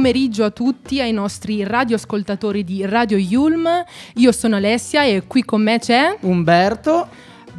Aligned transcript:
Pomeriggio 0.00 0.44
a 0.44 0.50
tutti, 0.50 0.98
ai 0.98 1.12
nostri 1.12 1.62
radioascoltatori 1.62 2.64
di 2.64 2.86
Radio 2.86 3.18
Yulm. 3.18 3.68
Io 4.14 4.32
sono 4.32 4.56
Alessia 4.56 5.04
e 5.04 5.24
qui 5.26 5.44
con 5.44 5.60
me 5.60 5.78
c'è. 5.78 6.16
Umberto, 6.20 7.06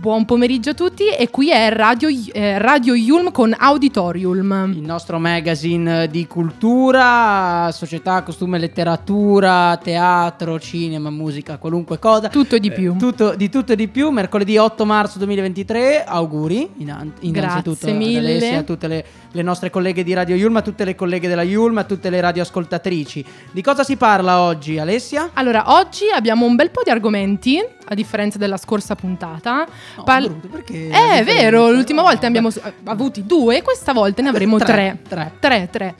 Buon 0.02 0.26
pomeriggio 0.26 0.72
a 0.72 0.73
tutti 0.73 1.10
e 1.10 1.30
qui 1.30 1.52
è 1.52 1.72
Radio, 1.72 2.09
eh, 2.09 2.58
Radio 2.58 2.96
Yulm 2.96 3.30
con 3.30 3.54
Auditorium. 3.55 4.73
il 4.76 4.82
nostro 4.82 5.20
magazine 5.20 6.08
di 6.08 6.26
cultura, 6.26 7.70
società, 7.72 8.23
costume, 8.23 8.58
letteratura, 8.58 9.80
teatro, 9.80 10.59
cinema, 10.59 11.12
musica, 11.12 11.59
qualunque 11.59 12.00
cosa. 12.00 12.30
Tutto 12.30 12.56
e 12.56 12.59
di 12.59 12.72
più. 12.72 12.95
Eh, 12.95 12.98
tutto, 12.98 13.36
di 13.36 13.48
tutto 13.50 13.73
e 13.73 13.76
di 13.76 13.88
più, 13.90 14.09
mercoledì 14.09 14.58
8 14.58 14.88
marzo 14.88 15.20
2023, 15.20 16.04
auguri 16.04 16.68
innan- 16.78 17.14
innanzitutto 17.20 17.86
Grazie 17.86 17.92
ad 17.92 17.98
mille. 17.98 18.18
Alessia, 18.18 18.58
a 18.58 18.64
tutte 18.64 18.88
le, 18.88 19.06
le 19.31 19.42
nostre 19.44 19.70
colleghe 19.70 20.04
di 20.04 20.14
Radio 20.14 20.36
Yulm, 20.36 20.56
a 20.56 20.62
tutte 20.64 20.84
le 20.84 20.95
colleghe 20.95 21.28
della 21.28 21.44
Yulm, 21.44 21.78
a 21.78 21.84
tutte 21.84 22.09
le 22.09 22.20
radioascoltatrici. 22.20 23.23
Di 23.52 23.62
cosa 23.62 23.84
si 23.84 23.95
parla 23.97 24.42
oggi 24.42 24.80
Alessia? 24.80 25.30
Allora, 25.34 25.75
oggi 25.78 26.06
abbiamo 26.12 26.47
un 26.47 26.56
bel 26.56 26.72
po' 26.72 26.81
di 26.84 26.90
argomenti, 26.90 27.64
a 27.92 27.94
differenza 27.94 28.38
della 28.38 28.58
scorsa 28.58 28.95
puntata. 28.95 29.68
No, 29.97 30.03
Pal- 30.03 30.28
brutto, 30.30 30.47
perché 30.47 30.88
Eh, 30.89 31.20
è 31.20 31.23
vero, 31.23 31.70
l'ultima 31.72 32.02
No, 32.02 32.08
volta 32.08 32.22
ne 32.22 32.28
abbiamo 32.28 32.47
beh. 32.50 32.53
s- 32.53 32.73
avuti 32.86 33.25
due, 33.25 33.61
questa 33.61 33.94
volta 33.94 34.22
ne 34.22 34.30
avremo 34.30 34.58
tre. 34.58 35.00
Tre, 35.08 35.30
tre. 35.39 35.67
Tre. 35.72 35.95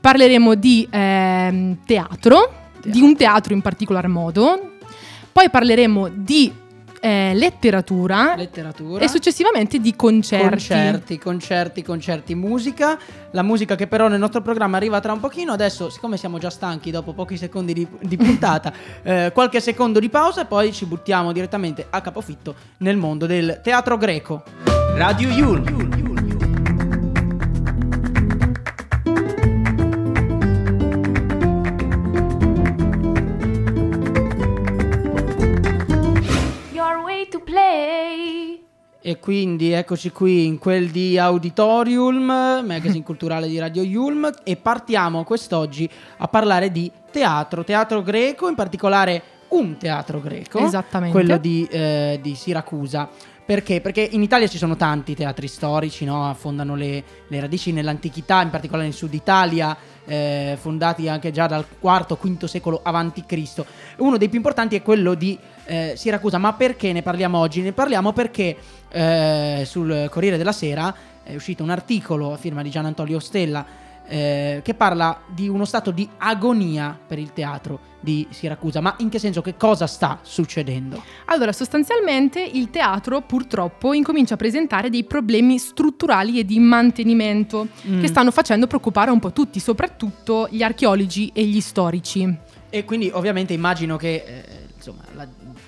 Parleremo 0.00 0.54
di 0.54 0.86
ehm, 0.90 1.78
teatro, 1.84 2.52
di 2.84 3.00
un 3.00 3.16
teatro 3.16 3.54
in 3.54 3.60
particolar 3.62 4.08
modo. 4.08 4.72
Poi 5.32 5.50
parleremo 5.50 6.08
di 6.08 6.52
eh, 7.06 7.34
letteratura 7.34 8.34
Letteratura. 8.34 9.04
e 9.04 9.08
successivamente 9.08 9.78
di 9.78 9.94
concerti. 9.94 10.48
Concerti, 10.48 11.18
concerti, 11.18 11.82
concerti, 11.82 12.34
musica. 12.34 12.98
La 13.30 13.42
musica 13.42 13.76
che 13.76 13.86
però 13.86 14.08
nel 14.08 14.18
nostro 14.18 14.40
programma 14.42 14.76
arriva 14.76 14.98
tra 14.98 15.12
un 15.12 15.20
pochino. 15.20 15.52
Adesso, 15.52 15.88
siccome 15.88 16.16
siamo 16.16 16.38
già 16.38 16.50
stanchi 16.50 16.90
dopo 16.90 17.12
pochi 17.12 17.36
secondi 17.36 17.72
di, 17.72 17.86
di 18.00 18.16
puntata, 18.16 18.72
eh, 19.02 19.30
qualche 19.32 19.60
secondo 19.60 20.00
di 20.00 20.08
pausa 20.08 20.42
e 20.42 20.46
poi 20.46 20.72
ci 20.72 20.86
buttiamo 20.86 21.32
direttamente 21.32 21.86
a 21.88 22.00
capofitto 22.00 22.54
nel 22.78 22.96
mondo 22.96 23.26
del 23.26 23.60
teatro 23.62 23.96
greco. 23.96 24.42
Radio 24.96 25.28
Yul. 25.28 26.15
E 39.06 39.20
quindi 39.20 39.70
eccoci 39.70 40.10
qui 40.10 40.46
in 40.46 40.58
quel 40.58 40.88
di 40.90 41.16
Auditorium, 41.16 42.24
magazine 42.24 43.04
culturale 43.06 43.46
di 43.46 43.56
Radio 43.56 43.84
Yulm, 43.84 44.28
e 44.42 44.56
partiamo 44.56 45.22
quest'oggi 45.22 45.88
a 46.16 46.26
parlare 46.26 46.72
di 46.72 46.90
teatro, 47.12 47.62
teatro 47.62 48.02
greco, 48.02 48.48
in 48.48 48.56
particolare 48.56 49.22
un 49.50 49.76
teatro 49.76 50.20
greco, 50.20 50.58
Esattamente. 50.58 51.16
quello 51.16 51.36
di, 51.36 51.64
eh, 51.70 52.18
di 52.20 52.34
Siracusa. 52.34 53.08
Perché? 53.46 53.80
Perché 53.80 54.00
in 54.00 54.22
Italia 54.22 54.48
ci 54.48 54.58
sono 54.58 54.74
tanti 54.74 55.14
teatri 55.14 55.46
storici, 55.46 56.04
no? 56.04 56.28
affondano 56.28 56.74
le, 56.74 57.04
le 57.28 57.38
radici 57.38 57.70
nell'antichità, 57.70 58.42
in 58.42 58.50
particolare 58.50 58.88
nel 58.88 58.92
sud 58.92 59.14
Italia, 59.14 59.76
eh, 60.04 60.58
fondati 60.60 61.08
anche 61.08 61.30
già 61.30 61.46
dal 61.46 61.64
IV-V 61.80 62.44
secolo 62.46 62.80
a.C. 62.82 63.64
Uno 63.98 64.16
dei 64.16 64.28
più 64.28 64.38
importanti 64.38 64.74
è 64.74 64.82
quello 64.82 65.14
di 65.14 65.38
eh, 65.66 65.92
Siracusa. 65.94 66.38
Ma 66.38 66.54
perché 66.54 66.92
ne 66.92 67.02
parliamo 67.02 67.38
oggi? 67.38 67.62
Ne 67.62 67.70
parliamo 67.70 68.12
perché 68.12 68.56
eh, 68.88 69.62
sul 69.64 70.08
Corriere 70.10 70.38
della 70.38 70.50
Sera 70.50 70.92
è 71.22 71.36
uscito 71.36 71.62
un 71.62 71.70
articolo 71.70 72.32
a 72.32 72.36
firma 72.36 72.62
di 72.62 72.70
Gian 72.70 72.86
Antonio 72.86 73.20
Stella 73.20 73.64
eh, 74.08 74.60
che 74.62 74.74
parla 74.74 75.20
di 75.26 75.48
uno 75.48 75.64
stato 75.64 75.90
di 75.90 76.08
agonia 76.18 76.98
per 77.06 77.18
il 77.18 77.32
teatro 77.32 77.94
di 78.00 78.26
Siracusa. 78.30 78.80
Ma 78.80 78.94
in 78.98 79.08
che 79.08 79.18
senso? 79.18 79.42
Che 79.42 79.56
cosa 79.56 79.86
sta 79.86 80.20
succedendo? 80.22 81.02
Allora, 81.26 81.52
sostanzialmente 81.52 82.40
il 82.40 82.70
teatro 82.70 83.22
purtroppo 83.22 83.92
incomincia 83.92 84.34
a 84.34 84.36
presentare 84.36 84.90
dei 84.90 85.02
problemi 85.04 85.58
strutturali 85.58 86.38
e 86.38 86.44
di 86.44 86.58
mantenimento 86.60 87.66
Mm. 87.88 88.00
che 88.00 88.06
stanno 88.08 88.30
facendo 88.30 88.66
preoccupare 88.66 89.10
un 89.10 89.18
po' 89.18 89.32
tutti, 89.32 89.58
soprattutto 89.60 90.46
gli 90.50 90.62
archeologi 90.62 91.30
e 91.34 91.44
gli 91.44 91.60
storici. 91.60 92.36
E 92.70 92.84
quindi 92.84 93.10
ovviamente 93.12 93.52
immagino 93.54 93.96
che 93.96 94.14
eh, 94.26 94.44
insomma, 94.76 95.02
la- 95.14 95.26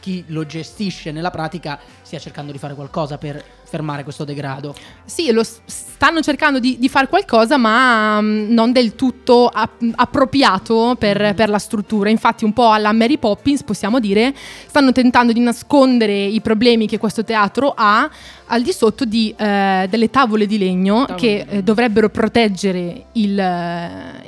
chi 0.09 0.25
lo 0.29 0.47
gestisce 0.47 1.13
nella 1.13 1.31
pratica 1.31 1.79
stia 2.01 2.19
cercando 2.19 2.51
di 2.51 2.57
fare 2.57 2.75
qualcosa 2.75 3.19
per 3.19 3.45
fermare 3.69 4.03
questo 4.03 4.25
degrado. 4.25 4.75
Sì, 5.05 5.31
lo 5.31 5.43
stanno 5.45 6.23
cercando 6.23 6.59
di, 6.59 6.79
di 6.79 6.89
fare 6.89 7.09
qualcosa, 7.09 7.59
ma 7.59 8.19
mm, 8.19 8.51
non 8.51 8.73
del 8.73 8.95
tutto 8.95 9.47
app- 9.49 9.83
appropriato 9.95 10.97
per, 10.99 11.35
per 11.35 11.51
la 11.51 11.59
struttura. 11.59 12.09
Infatti, 12.09 12.45
un 12.45 12.55
po' 12.55 12.71
alla 12.71 12.93
Mary 12.93 13.19
Poppins, 13.19 13.63
possiamo 13.63 14.01
dire, 14.01 14.35
stanno 14.67 14.93
tentando 14.93 15.33
di 15.33 15.41
nascondere 15.41 16.15
i 16.15 16.41
problemi 16.41 16.87
che 16.87 16.97
questo 16.97 17.23
teatro 17.23 17.75
ha 17.77 18.09
al 18.47 18.63
di 18.63 18.73
sotto 18.73 19.05
di, 19.05 19.35
eh, 19.37 19.87
delle 19.91 20.09
tavole 20.09 20.47
di 20.47 20.57
legno 20.57 21.05
Tavole 21.05 21.21
che 21.21 21.29
di 21.29 21.37
legno. 21.37 21.51
eh, 21.59 21.63
dovrebbero 21.63 22.09
proteggere 22.09 23.05
il, 23.13 23.33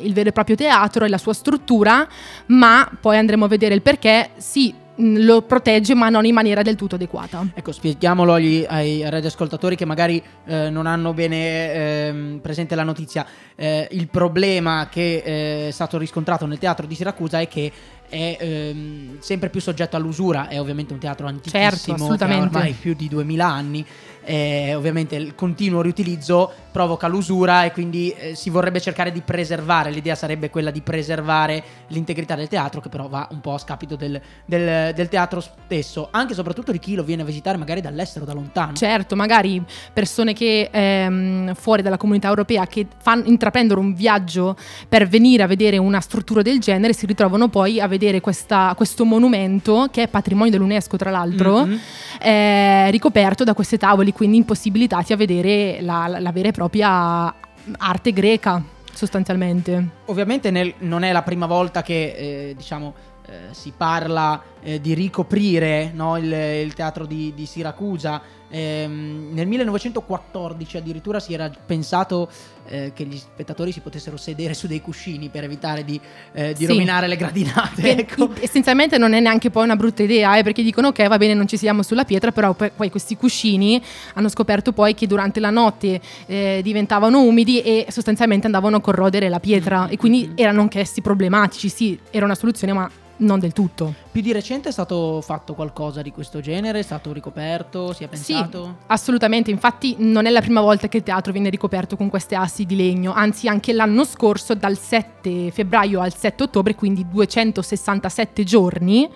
il 0.03 0.13
vero 0.13 0.29
e 0.29 0.33
proprio 0.33 0.57
teatro 0.57 1.07
e 1.07 1.09
la 1.09 1.17
sua 1.17 1.33
struttura, 1.33 2.07
ma 2.49 2.87
poi 3.01 3.17
andremo 3.17 3.47
a 3.47 3.49
vedere 3.49 3.75
il 3.75 3.81
perché. 3.81 4.33
Sì, 4.37 4.75
lo 5.01 5.43
protegge, 5.43 5.95
ma 5.95 6.09
non 6.09 6.25
in 6.25 6.35
maniera 6.35 6.63
del 6.63 6.77
tutto 6.77 6.95
adeguata. 6.95 7.47
Ecco, 7.55 7.73
spieghiamolo 7.73 8.35
agli, 8.35 8.65
ai 8.69 9.09
radioascoltatori 9.09 9.77
che 9.77 9.85
magari 9.85 10.23
eh, 10.47 10.71
non 10.71 10.87
hanno 10.87 11.13
bene 11.13 11.73
ehm, 11.73 12.39
presente 12.43 12.75
la 12.75 12.85
notizia. 12.85 13.27
Eh, 13.55 13.89
il 13.93 14.09
problema 14.09 14.89
che 14.91 15.23
eh, 15.25 15.69
è 15.69 15.71
stato 15.71 15.99
riscontrato 15.99 16.47
nel 16.47 16.59
teatro 16.59 16.87
di 16.87 16.95
Siracusa 16.95 17.41
è 17.41 17.49
che 17.49 17.73
è 18.09 18.37
ehm, 18.41 19.21
sempre 19.21 19.49
più 19.49 19.61
soggetto 19.61 19.97
all'usura. 19.97 20.49
È 20.49 20.61
ovviamente 20.61 20.93
un 20.93 20.99
teatro 20.99 21.27
antichissimo, 21.27 22.17
Certo, 22.17 22.25
ormai 22.25 22.73
più 22.73 22.95
di 22.95 23.09
2000 23.09 23.47
anni. 23.47 23.87
Eh, 24.25 24.75
ovviamente 24.75 25.17
il 25.17 25.35
continuo 25.35 25.81
riutilizzo 25.83 26.53
provoca 26.71 27.09
l'usura 27.09 27.65
e 27.65 27.73
quindi 27.73 28.11
eh, 28.11 28.35
si 28.37 28.49
vorrebbe 28.49 28.81
cercare 28.81 29.11
di 29.11 29.21
preservare. 29.23 29.91
L'idea 29.91 30.15
sarebbe 30.15 30.51
quella 30.51 30.71
di 30.71 30.81
preservare 30.83 31.63
l'integrità 31.89 32.35
del 32.37 32.47
teatro, 32.49 32.81
che 32.81 32.89
però 32.89 33.09
va 33.09 33.27
un 33.33 33.41
po' 33.41 33.55
a 33.55 33.59
scapito 33.59 33.97
del, 33.97 34.21
del- 34.45 34.95
del 34.95 35.09
teatro 35.09 35.41
stesso, 35.41 36.09
anche 36.13 36.33
e 36.33 36.35
soprattutto 36.37 36.71
di 36.71 36.79
chi 36.79 36.95
lo 36.95 37.03
viene 37.03 37.23
a 37.23 37.25
visitare 37.25 37.57
magari 37.59 37.81
dall'estero, 37.81 38.25
da 38.25 38.33
lontano. 38.35 38.75
Certo, 38.75 39.17
magari 39.17 39.61
persone 39.93 40.33
che 40.33 40.69
ehm, 40.71 41.55
fuori 41.55 41.83
dalla 41.83 41.97
comunità 41.97 42.29
europea 42.29 42.67
che 42.67 42.87
fanno, 42.99 43.25
intraprendono 43.27 43.81
un 43.81 43.95
viaggio 43.95 44.57
per 44.89 45.09
venire 45.09 45.43
a 45.43 45.47
vedere 45.47 45.77
una 45.77 46.01
struttura 46.01 46.43
del 46.43 46.61
genere 46.61 46.93
si 46.93 47.05
ritrovano 47.07 47.49
poi 47.49 47.81
a 47.81 47.89
vedere 47.89 48.21
questa- 48.21 48.75
questo 48.77 49.05
monumento 49.05 49.89
che 49.91 50.05
è 50.05 50.09
patrimonio 50.09 50.53
dell'UNESCO 50.53 50.97
tra 50.97 51.11
l'altro, 51.11 51.65
Mhm. 51.67 51.81
eh, 52.23 52.91
ricoperto 52.93 53.43
da 53.45 53.55
queste 53.55 53.77
tavole, 53.79 54.10
quindi 54.13 54.37
impossibilitati 54.39 55.13
a 55.13 55.17
vedere 55.17 55.79
la- 55.81 56.07
la 56.19 56.33
vera 56.33 56.49
e 56.49 56.53
propria 56.53 57.35
arte 57.79 58.13
greca 58.13 58.63
sostanzialmente. 58.93 59.89
Ovviamente 60.07 60.51
nel- 60.51 60.75
non 60.79 61.03
è 61.03 61.13
la 61.13 61.23
prima 61.23 61.47
volta 61.47 61.83
che 61.83 62.15
eh, 62.51 62.55
diciamo 62.57 62.95
eh, 63.27 63.33
si 63.53 63.73
parla 63.77 64.43
eh, 64.63 64.81
di 64.81 64.93
ricoprire 64.95 65.91
no, 65.95 66.17
il, 66.17 66.33
il 66.33 66.73
teatro 66.75 67.07
di, 67.07 67.33
di 67.35 67.47
Siracusa. 67.47 68.21
Ehm, 68.51 69.31
nel 69.33 69.47
1914 69.47 70.77
addirittura 70.77 71.21
si 71.21 71.33
era 71.33 71.51
pensato 71.65 72.29
eh, 72.69 72.93
che 72.95 73.05
gli 73.05 73.17
spettatori 73.17 73.73
si 73.73 73.81
potessero 73.81 74.17
sedere 74.17 74.55
su 74.55 74.67
dei 74.67 74.81
cuscini 74.81 75.29
per 75.29 75.45
evitare 75.45 75.85
di, 75.85 76.01
eh, 76.33 76.53
di 76.53 76.65
Sì. 76.65 76.67
rovinare 76.67 77.07
le 77.07 77.17
gradinate. 77.17 77.83
Che 77.83 77.91
ecco. 77.91 78.31
essenzialmente 78.41 78.99
non 78.99 79.13
è 79.13 79.21
neanche 79.21 79.51
poi 79.51 79.65
una 79.65 79.77
brutta 79.77 80.03
idea, 80.03 80.37
eh, 80.37 80.43
perché 80.43 80.63
dicono 80.63 80.89
ok, 80.89 81.07
va 81.09 81.17
bene, 81.17 81.35
non 81.35 81.49
ci 81.49 81.57
siamo 81.57 81.83
sulla 81.83 82.05
pietra, 82.05 82.33
però 82.33 82.55
poi, 82.55 82.91
questi 82.91 83.17
cuscini 83.17 83.83
hanno 84.15 84.29
scoperto 84.29 84.73
poi 84.73 84.95
che 84.95 85.07
durante 85.07 85.41
la 85.41 85.51
notte 85.51 86.01
eh, 86.27 86.61
diventavano 86.63 87.23
umidi 87.23 87.61
e 87.61 87.87
sostanzialmente 87.89 88.47
andavano 88.47 88.77
a 88.77 88.81
corrodere 88.81 89.29
la 89.29 89.41
pietra 89.41 89.87
Mm, 89.87 89.93
e 89.93 89.97
quindi 89.97 90.29
mm. 90.29 90.33
erano 90.37 90.61
anch'essi 90.63 91.01
problematici. 91.01 91.69
Sì, 91.69 91.99
era 92.11 92.25
una 92.25 92.35
soluzione, 92.35 92.73
ma 92.73 92.91
non 93.21 93.39
del 93.39 93.53
tutto. 93.53 93.95
Più 94.11 94.21
di 94.21 94.33
recente 94.33 94.69
è 94.69 94.73
stato 94.73 95.21
fatto 95.23 95.55
qualcosa 95.55 96.03
di 96.03 96.11
questo 96.11 96.41
genere? 96.41 96.81
È 96.81 96.83
stato 96.83 97.13
ricoperto? 97.13 97.93
Si 97.93 98.05
è 98.05 98.09
pensato? 98.09 98.65
Sì, 98.65 98.85
assolutamente. 98.89 99.51
Infatti, 99.51 99.97
non 99.99 100.27
è 100.27 100.31
la 100.31 100.41
prima 100.41 100.61
volta 100.61 100.89
che 100.89 100.99
il 100.99 101.03
teatro 101.03 101.33
viene 101.33 101.51
ricoperto 101.51 101.97
con 101.97 102.11
queste 102.11 102.35
assi 102.35 102.65
di 102.65 102.77
legno. 102.77 103.13
Anzi, 103.13 103.49
anche 103.49 103.73
l'anno 103.73 104.05
scorso, 104.05 104.55
dal 104.55 104.77
7 104.77 105.51
febbraio 105.51 106.01
al 106.01 106.15
7 106.15 106.43
ottobre, 106.45 106.75
quindi 106.75 107.07
267 107.09 108.45
giorni, 108.45 109.09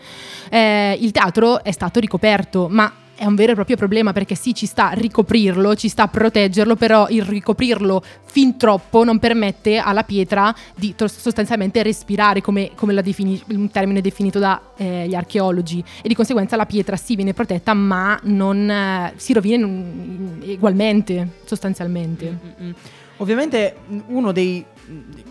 eh, 0.49 0.97
il 1.01 1.11
teatro 1.11 1.63
è 1.63 1.73
stato 1.73 2.01
ricoperto. 2.01 2.69
Ma 2.71 2.93
è 3.17 3.25
un 3.25 3.35
vero 3.35 3.53
e 3.53 3.55
proprio 3.55 3.77
problema 3.77 4.13
perché 4.13 4.35
sì, 4.35 4.55
ci 4.55 4.67
sta 4.67 4.91
a 4.91 4.93
ricoprirlo, 4.95 5.75
ci 5.77 5.89
sta 5.89 6.05
a 6.05 6.09
proteggerlo, 6.09 6.75
però 6.77 7.07
il 7.09 7.23
ricoprirlo 7.23 8.03
fin 8.25 8.57
troppo 8.57 9.05
non 9.05 9.19
permette 9.19 9.79
alla 9.79 10.03
pietra 10.03 10.53
di 10.75 10.95
to- 10.97 11.07
sostanzialmente 11.07 11.83
respirare, 11.83 12.41
come, 12.41 12.73
come 12.75 13.01
defini- 13.03 13.41
un 13.51 13.71
termine 13.71 14.01
definito 14.01 14.39
dagli 14.39 15.13
eh, 15.13 15.15
archeologi. 15.17 15.83
E 16.03 16.09
di 16.09 16.15
conseguenza 16.15 16.57
la 16.57 16.67
pietra 16.67 16.97
sì 16.97 17.15
viene 17.15 17.35
protetta, 17.35 17.73
ma 17.75 18.19
non 18.25 18.69
eh, 18.69 19.13
si 19.17 19.33
rovina 19.33 19.65
in- 19.65 20.41
in- 20.43 20.51
ugualmente, 20.57 21.29
sostanzialmente. 21.45 22.39
Mm, 22.61 22.67
mm. 22.67 22.73
Ovviamente 23.19 23.77
mm, 23.91 24.01
uno 24.09 24.33
dei... 24.33 24.65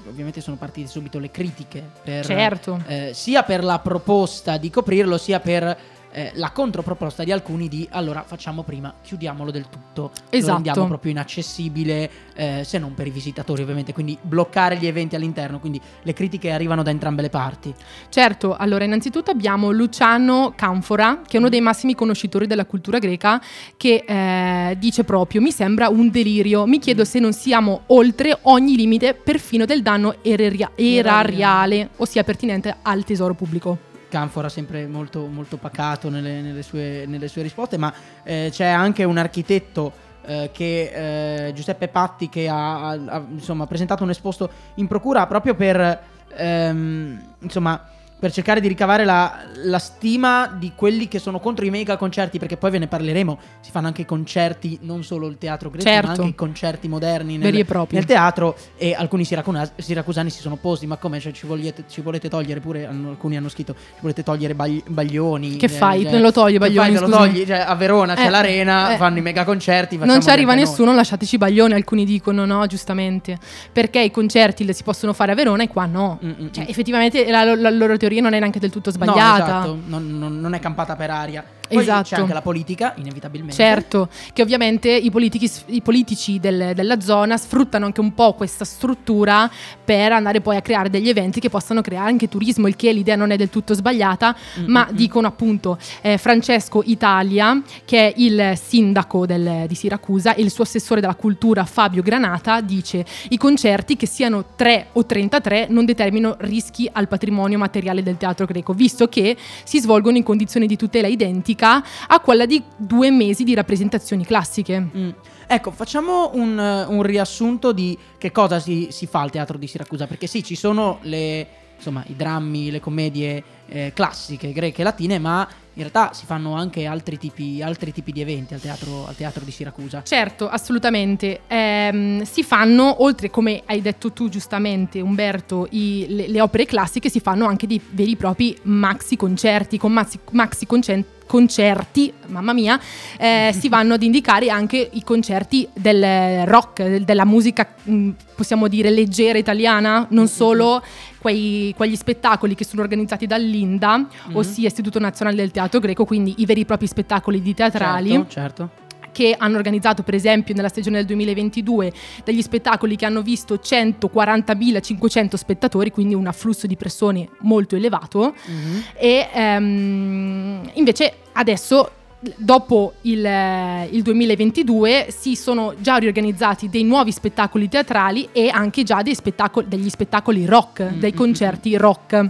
Ovviamente 0.10 0.42
sono 0.42 0.56
partite 0.56 0.88
subito 0.88 1.20
le 1.20 1.30
critiche 1.30 1.84
per, 2.04 2.26
Certo. 2.26 2.82
eh, 2.88 3.12
sia 3.14 3.44
per 3.44 3.64
la 3.64 3.78
proposta 3.78 4.58
di 4.58 4.72
coprirlo 4.72 5.20
sia 5.20 5.40
per 5.40 5.78
eh, 6.14 6.32
la 6.36 6.52
controproposta 6.52 7.24
di 7.24 7.32
alcuni 7.32 7.68
di 7.68 7.88
allora 7.92 8.24
facciamo 8.24 8.64
prima, 8.64 8.94
chiudiamolo 9.02 9.52
del 9.52 9.68
tutto, 9.70 10.12
Esatto. 10.30 10.48
lo 10.48 10.54
rendiamo 10.54 10.88
proprio 10.88 11.12
inaccessibile 11.12 12.10
eh, 12.36 12.62
se 12.64 12.78
non 12.78 12.94
per 12.94 13.08
i 13.08 13.10
visitatori 13.10 13.62
ovviamente, 13.64 13.94
quindi 13.94 14.18
bloccare 14.22 14.78
gli 14.78 14.86
eventi 14.86 15.16
all'interno, 15.16 15.60
quindi 15.60 15.82
le 16.02 16.14
critiche 16.14 16.52
arrivano 16.52 16.84
da 16.84 16.92
entrambe 16.92 17.22
le 17.22 17.30
parti. 17.30 17.74
Certo, 18.10 18.56
allora 18.56 18.84
innanzitutto 18.84 19.32
abbiamo 19.32 19.72
Luciano 19.72 20.54
Canfora, 20.56 21.22
che 21.26 21.38
è 21.38 21.40
uno 21.40 21.50
dei 21.50 21.62
massimi 21.62 21.96
conoscitori 21.96 22.48
della 22.48 22.66
cultura 22.66 23.00
greca, 23.00 23.42
che 23.76 24.04
eh, 24.08 24.76
dice 24.78 25.04
proprio, 25.04 25.42
mi 25.42 25.52
sembra 25.52 25.90
un 25.90 26.10
delirio, 26.10 26.66
mi 26.66 26.80
chiedo 26.80 27.04
se 27.06 27.20
non 27.20 27.34
siamo 27.34 27.82
oltre 27.88 28.38
ogni 28.44 28.76
limite 28.76 29.14
perfino 29.16 29.66
del 29.66 29.82
danno 29.82 30.16
erariale, 30.22 31.90
ossia 31.98 32.24
pertinente 32.24 32.76
al 32.82 33.04
tesoro 33.04 33.34
pubblico. 33.34 33.92
Canfora 34.14 34.48
sempre 34.48 34.86
molto, 34.86 35.26
molto 35.26 35.58
pacato 35.58 36.08
nelle, 36.08 36.40
nelle 36.42 36.62
sue, 36.62 37.06
nelle 37.08 37.28
sue 37.28 37.42
risposte, 37.42 37.78
ma 37.78 37.92
eh, 38.22 38.50
c'è 38.52 38.68
anche 38.68 39.04
un 39.06 39.18
architetto 39.18 39.92
eh, 40.24 40.52
che 40.54 41.48
eh, 41.48 41.54
Giuseppe 41.54 41.88
Patti 41.88 42.30
che 42.30 42.48
ha, 42.48 42.90
ha- 42.90 43.24
insomma, 43.28 43.66
presentato 43.66 44.04
un 44.04 44.12
esposto 44.12 44.52
in 44.76 44.86
procura 44.86 45.26
proprio 45.26 45.56
per 45.56 46.00
ehm, 46.30 47.24
insomma 47.40 47.88
per 48.24 48.32
cercare 48.32 48.62
di 48.62 48.70
ricavare 48.70 49.04
la, 49.04 49.40
la 49.66 49.80
stima 49.80 50.48
di 50.48 50.72
quelli 50.76 51.10
che 51.10 51.20
sono 51.20 51.42
contro 51.42 51.66
i 51.66 51.70
mega 51.70 51.98
concerti, 51.98 52.40
perché 52.40 52.56
poi 52.56 52.72
ve 52.72 52.80
ne 52.80 52.88
parleremo. 52.88 53.38
Si 53.60 53.70
fanno 53.70 53.88
anche 53.88 54.06
concerti, 54.06 54.80
non 54.84 55.04
solo 55.04 55.28
il 55.28 55.38
teatro 55.38 55.70
greco, 55.70 55.84
Certo. 55.84 56.08
ma 56.08 56.14
anche 56.14 56.28
i 56.28 56.34
concerti 56.34 56.88
moderni 56.88 57.38
nel, 57.38 57.66
nel 57.90 58.06
teatro. 58.06 58.56
E 58.78 58.94
alcuni 58.98 59.26
siracuna- 59.26 59.70
siracusani 59.76 60.30
si 60.30 60.40
sono 60.40 60.54
opposti: 60.54 60.88
ma 60.88 60.96
come? 60.96 61.20
Cioè, 61.20 61.34
ci, 61.34 61.46
vogliete- 61.46 61.84
ci 61.90 62.00
volete 62.00 62.30
togliere 62.30 62.62
pure? 62.62 62.86
alcuni 62.86 63.36
hanno 63.36 63.50
scritto: 63.50 63.74
ci 63.74 64.00
volete 64.00 64.24
togliere 64.24 64.56
Bagli- 64.56 64.84
Baglioni? 64.88 65.58
Che 65.58 65.66
Eh, 65.66 65.68
fai? 65.68 66.04
cioè, 66.04 66.18
lo 66.20 66.32
togli, 66.32 66.58
Baglioni, 66.58 66.96
fai? 66.96 67.10
Lo 67.10 67.18
togli? 67.18 67.46
Cioè, 67.46 67.58
a 67.68 67.76
Verona 67.76 68.16
c'è 68.16 68.28
Eh, 68.28 68.30
l'arena, 68.30 68.94
eh. 68.94 68.96
fanno 68.96 69.18
i 69.18 69.22
mega 69.22 69.44
concerti. 69.44 69.98
Non 69.98 70.22
ci 70.22 70.30
arriva 70.30 70.52
anche 70.52 70.64
noi. 70.64 70.70
nessuno, 70.72 70.94
lasciateci 70.96 71.38
Baglioni, 71.38 71.74
alcuni 71.74 72.06
dicono 72.06 72.46
no, 72.46 72.66
giustamente, 72.68 73.38
perché 73.74 74.00
i 74.00 74.12
concerti 74.12 74.74
si 74.74 74.84
possono 74.84 75.12
fare 75.12 75.34
a 75.34 75.36
Verona 75.36 75.64
e 75.64 75.68
qua 75.68 75.86
no. 75.88 76.20
Mm, 76.24 76.30
mm, 76.30 76.48
Cioè, 76.52 76.64
mm. 76.64 76.68
effettivamente 76.70 77.30
la, 77.30 77.54
la 77.54 77.70
loro 77.70 77.98
teoria 77.98 78.12
non 78.22 78.34
è 78.34 78.40
neanche 78.40 78.60
del 78.60 78.72
tutto 78.72 78.90
No, 78.90 78.96
sbagliata. 78.96 79.44
esatto, 79.46 79.78
non, 79.88 80.18
non- 80.18 80.40
non 80.40 80.54
è 80.54 80.60
campata 80.60 80.96
per 80.96 81.10
aria. 81.10 81.44
Poi 81.68 81.82
Esatto. 81.82 82.10
c'è 82.10 82.16
anche 82.18 82.34
la 82.34 82.42
politica, 82.42 82.94
inevitabilmente. 82.98 83.56
Certo, 83.56 84.10
che 84.34 84.42
ovviamente 84.42 84.90
i, 84.92 85.10
politichi- 85.10 85.50
i 85.68 85.82
politici 85.82 86.40
del- 86.40 86.74
della 86.76 87.00
zona 87.00 87.38
sfruttano 87.38 87.86
anche 87.86 88.00
un 88.02 88.14
po' 88.14 88.34
questa 88.34 88.66
struttura 88.66 89.50
per 89.84 90.12
andare 90.12 90.42
poi 90.42 90.56
a 90.58 90.62
creare 90.62 90.90
degli 90.90 91.10
eventi 91.10 91.40
che 91.40 91.50
possano 91.50 91.82
creare 91.82 92.10
anche 92.10 92.28
turismo, 92.30 92.68
il 92.68 92.76
che 92.76 92.92
l'idea 92.92 93.16
non 93.16 93.32
è 93.32 93.38
del 93.38 93.50
tutto 93.50 93.74
sbagliata, 93.74 94.36
Mm, 94.60 94.66
ma 94.68 94.88
dicono 94.92 95.26
appunto 95.28 95.78
eh, 96.02 96.18
Francesco 96.18 96.84
Italia, 96.86 97.60
che 97.86 98.10
è 98.10 98.14
il 98.18 98.54
sindaco 98.62 99.26
del- 99.26 99.66
di 99.68 99.76
Siracusa, 99.76 100.36
e 100.36 100.42
il 100.42 100.52
suo 100.52 100.64
assessore 100.64 101.02
della 101.02 101.16
cultura 101.16 101.64
Fabio 101.66 102.02
Granata, 102.04 102.62
dice 102.62 103.06
i 103.30 103.38
concerti 103.38 103.96
che 103.96 104.06
siano 104.06 104.44
3 104.56 104.88
o 104.94 105.06
33 105.06 105.68
non 105.70 105.86
determinano 105.86 106.36
rischi 106.40 106.88
al 106.92 107.08
patrimonio 107.08 107.58
materiale 107.58 108.04
del 108.04 108.18
teatro 108.18 108.46
greco, 108.46 108.74
visto 108.74 109.08
che 109.08 109.36
si 109.64 109.80
svolgono 109.80 110.18
in 110.18 110.24
condizioni 110.24 110.68
di 110.68 110.76
tutela 110.76 111.08
identica 111.54 111.84
a 112.08 112.20
quella 112.20 112.46
di 112.46 112.62
due 112.76 113.12
mesi 113.12 113.44
di 113.44 113.54
rappresentazioni 113.54 114.26
classiche. 114.26 114.80
Mm. 114.80 115.10
Ecco, 115.48 115.72
facciamo 115.72 116.32
un, 116.34 116.58
un 116.58 117.04
riassunto 117.04 117.72
di 117.72 117.98
che 118.18 118.32
cosa 118.32 118.60
si, 118.60 118.88
si 118.92 119.06
fa 119.06 119.22
al 119.22 119.32
teatro 119.32 119.58
di 119.58 119.68
Siracusa, 119.68 120.08
perché 120.08 120.28
sì, 120.28 120.44
ci 120.44 120.56
sono 120.56 121.00
le, 121.02 121.48
insomma, 121.76 122.04
i 122.08 122.16
drammi, 122.16 122.72
le 122.72 122.80
commedie 122.80 123.44
eh, 123.74 123.92
classiche, 123.94 124.52
greche 124.54 124.82
e 124.82 124.84
latine, 124.84 125.18
ma 125.20 125.48
in 125.76 125.82
realtà 125.82 126.14
si 126.14 126.28
fanno 126.28 126.54
anche 126.54 126.86
altri 126.86 127.18
tipi, 127.18 127.64
altri 127.64 127.92
tipi 127.92 128.12
di 128.12 128.22
eventi 128.22 128.54
al 128.54 128.62
teatro, 128.62 129.08
al 129.08 129.16
teatro 129.16 129.44
di 129.44 129.50
Siracusa. 129.50 130.04
Certo, 130.04 130.48
assolutamente. 130.48 131.42
Ehm, 131.48 132.22
si 132.22 132.44
fanno, 132.44 133.02
oltre 133.04 133.32
come 133.32 133.64
hai 133.66 133.82
detto 133.82 134.12
tu 134.12 134.30
giustamente 134.30 135.02
Umberto, 135.02 135.68
i- 135.72 136.06
le, 136.10 136.28
le 136.28 136.42
opere 136.42 136.66
classiche, 136.66 137.10
si 137.10 137.20
fanno 137.20 137.48
anche 137.48 137.66
dei 137.66 137.82
veri 137.90 138.12
e 138.12 138.16
propri 138.18 138.56
maxi 138.64 139.16
concerti, 139.18 139.80
con 139.80 139.92
maxi, 139.92 140.20
maxi 140.32 140.68
concen- 140.68 141.06
concerti, 141.26 142.14
mamma 142.28 142.54
mia, 142.54 142.80
eh, 143.18 143.52
si 143.60 143.68
vanno 143.68 143.96
ad 143.96 144.04
indicare 144.04 144.50
anche 144.50 144.88
i 144.94 145.04
concerti 145.04 145.68
del 145.74 146.46
rock, 146.46 146.84
del- 146.84 147.04
della 147.06 147.26
musica, 147.26 147.68
mh, 147.84 148.10
possiamo 148.36 148.68
dire, 148.68 148.92
leggera 148.92 149.40
italiana, 149.40 150.06
non 150.12 150.28
solo 150.28 150.84
quei- 151.18 151.74
quegli 151.76 151.96
spettacoli 151.96 152.54
che 152.54 152.66
sono 152.66 152.82
organizzati 152.84 153.26
dall'Inda, 153.64 153.98
Mhm. 153.98 154.36
ossia 154.36 154.68
Istituto 154.68 155.00
Nazionale 155.00 155.38
del 155.38 155.52
Teatro 155.52 155.80
Greco, 155.80 156.06
quindi 156.06 156.36
i 156.38 156.46
veri 156.46 156.62
e 156.62 156.66
propri 156.66 156.88
spettacoli 156.88 157.42
di 157.42 157.54
teatrali 157.54 158.10
Certo, 158.10 158.30
certo. 158.30 158.70
che 159.12 159.36
hanno 159.38 159.58
organizzato 159.58 160.02
per 160.04 160.16
esempio 160.16 160.54
nella 160.56 160.70
stagione 160.70 160.98
del 160.98 161.06
2022 161.06 161.94
degli 162.24 162.42
spettacoli 162.42 162.96
che 162.96 163.06
hanno 163.06 163.22
visto 163.22 163.60
140.500 163.60 165.38
spettatori, 165.38 165.92
quindi 165.92 166.14
un 166.16 166.28
afflusso 166.28 166.66
di 166.68 166.76
persone 166.76 167.30
molto 167.42 167.76
elevato 167.76 168.34
Mhm. 168.48 168.84
e 168.98 169.30
ehm, 169.34 170.70
invece 170.74 171.14
adesso 171.34 171.92
dopo 172.38 172.94
il, 173.02 173.24
eh, 173.26 173.88
il 173.92 174.02
2022 174.02 175.08
si 175.10 175.36
sono 175.36 175.74
già 175.80 175.98
riorganizzati 175.98 176.70
dei 176.70 176.84
nuovi 176.86 177.12
spettacoli 177.12 177.68
teatrali 177.68 178.30
e 178.32 178.48
anche 178.50 178.84
già 178.84 179.02
dei 179.02 179.14
spettacoli, 179.14 179.68
degli 179.68 179.90
spettacoli 179.90 180.46
rock, 180.46 180.82
Mm, 180.94 181.00
dei 181.00 181.12
mm, 181.12 181.16
concerti 181.16 181.76
rock. 181.78 182.30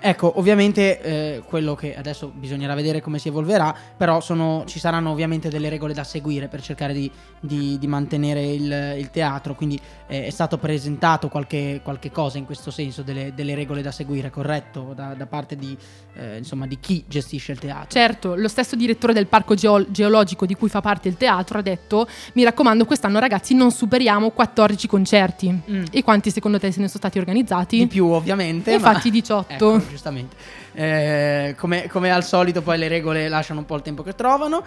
Ecco, 0.00 0.38
ovviamente 0.38 1.00
eh, 1.00 1.42
quello 1.46 1.74
che 1.74 1.96
adesso 1.96 2.30
bisognerà 2.34 2.74
vedere 2.74 3.00
come 3.00 3.18
si 3.18 3.28
evolverà, 3.28 3.74
però 3.96 4.20
sono- 4.20 4.64
ci 4.66 4.78
saranno 4.78 5.10
ovviamente 5.10 5.48
delle 5.48 5.68
regole 5.68 5.92
da 5.94 6.04
seguire 6.04 6.48
per 6.48 6.60
cercare 6.62 6.92
di, 6.92 7.10
di- 7.40 7.76
di 7.78 7.86
mantenere 7.86 8.44
il, 8.44 8.94
il 8.98 9.10
teatro, 9.10 9.54
quindi 9.54 9.78
eh, 10.06 10.26
è 10.26 10.30
stato 10.30 10.58
presentato 10.58 11.28
qualche, 11.28 11.80
qualche 11.82 12.10
cosa 12.10 12.38
in 12.38 12.44
questo 12.44 12.70
senso, 12.70 13.02
delle, 13.02 13.32
delle 13.34 13.54
regole 13.54 13.82
da 13.82 13.90
seguire, 13.90 14.30
corretto, 14.30 14.92
da, 14.94 15.14
da 15.14 15.26
parte 15.26 15.56
di, 15.56 15.76
eh, 16.14 16.38
insomma, 16.38 16.66
di 16.66 16.78
chi 16.80 17.04
gestisce 17.08 17.52
il 17.52 17.58
teatro. 17.58 17.88
Certo, 17.90 18.34
lo 18.36 18.48
stesso 18.48 18.76
direttore 18.76 19.12
del 19.12 19.26
parco 19.26 19.54
geo- 19.54 19.90
geologico 19.90 20.46
di 20.46 20.54
cui 20.54 20.68
fa 20.68 20.80
parte 20.80 21.08
il 21.08 21.16
teatro 21.16 21.58
ha 21.58 21.62
detto: 21.62 22.06
Mi 22.34 22.44
raccomando, 22.44 22.84
quest'anno 22.84 23.18
ragazzi 23.18 23.54
non 23.54 23.70
superiamo 23.70 24.30
14 24.30 24.86
concerti. 24.86 25.62
Mm. 25.70 25.84
E 25.90 26.02
quanti 26.02 26.30
secondo 26.30 26.58
te 26.58 26.70
se 26.70 26.80
ne 26.80 26.86
sono 26.86 26.98
stati 26.98 27.18
organizzati? 27.18 27.78
Di 27.78 27.86
più 27.86 28.06
ovviamente. 28.06 28.72
E 28.72 28.78
ma- 28.78 28.88
infatti 28.88 29.10
18. 29.10 29.44
Ecco, 29.56 29.80
giustamente. 29.96 30.36
Eh, 30.74 31.54
come, 31.58 31.88
come 31.88 32.10
al 32.12 32.22
solito 32.24 32.60
poi 32.62 32.78
le 32.78 32.88
regole 32.88 33.28
lasciano 33.28 33.60
un 33.60 33.66
po' 33.66 33.74
il 33.76 33.82
tempo 33.82 34.02
che 34.02 34.14
trovano. 34.14 34.62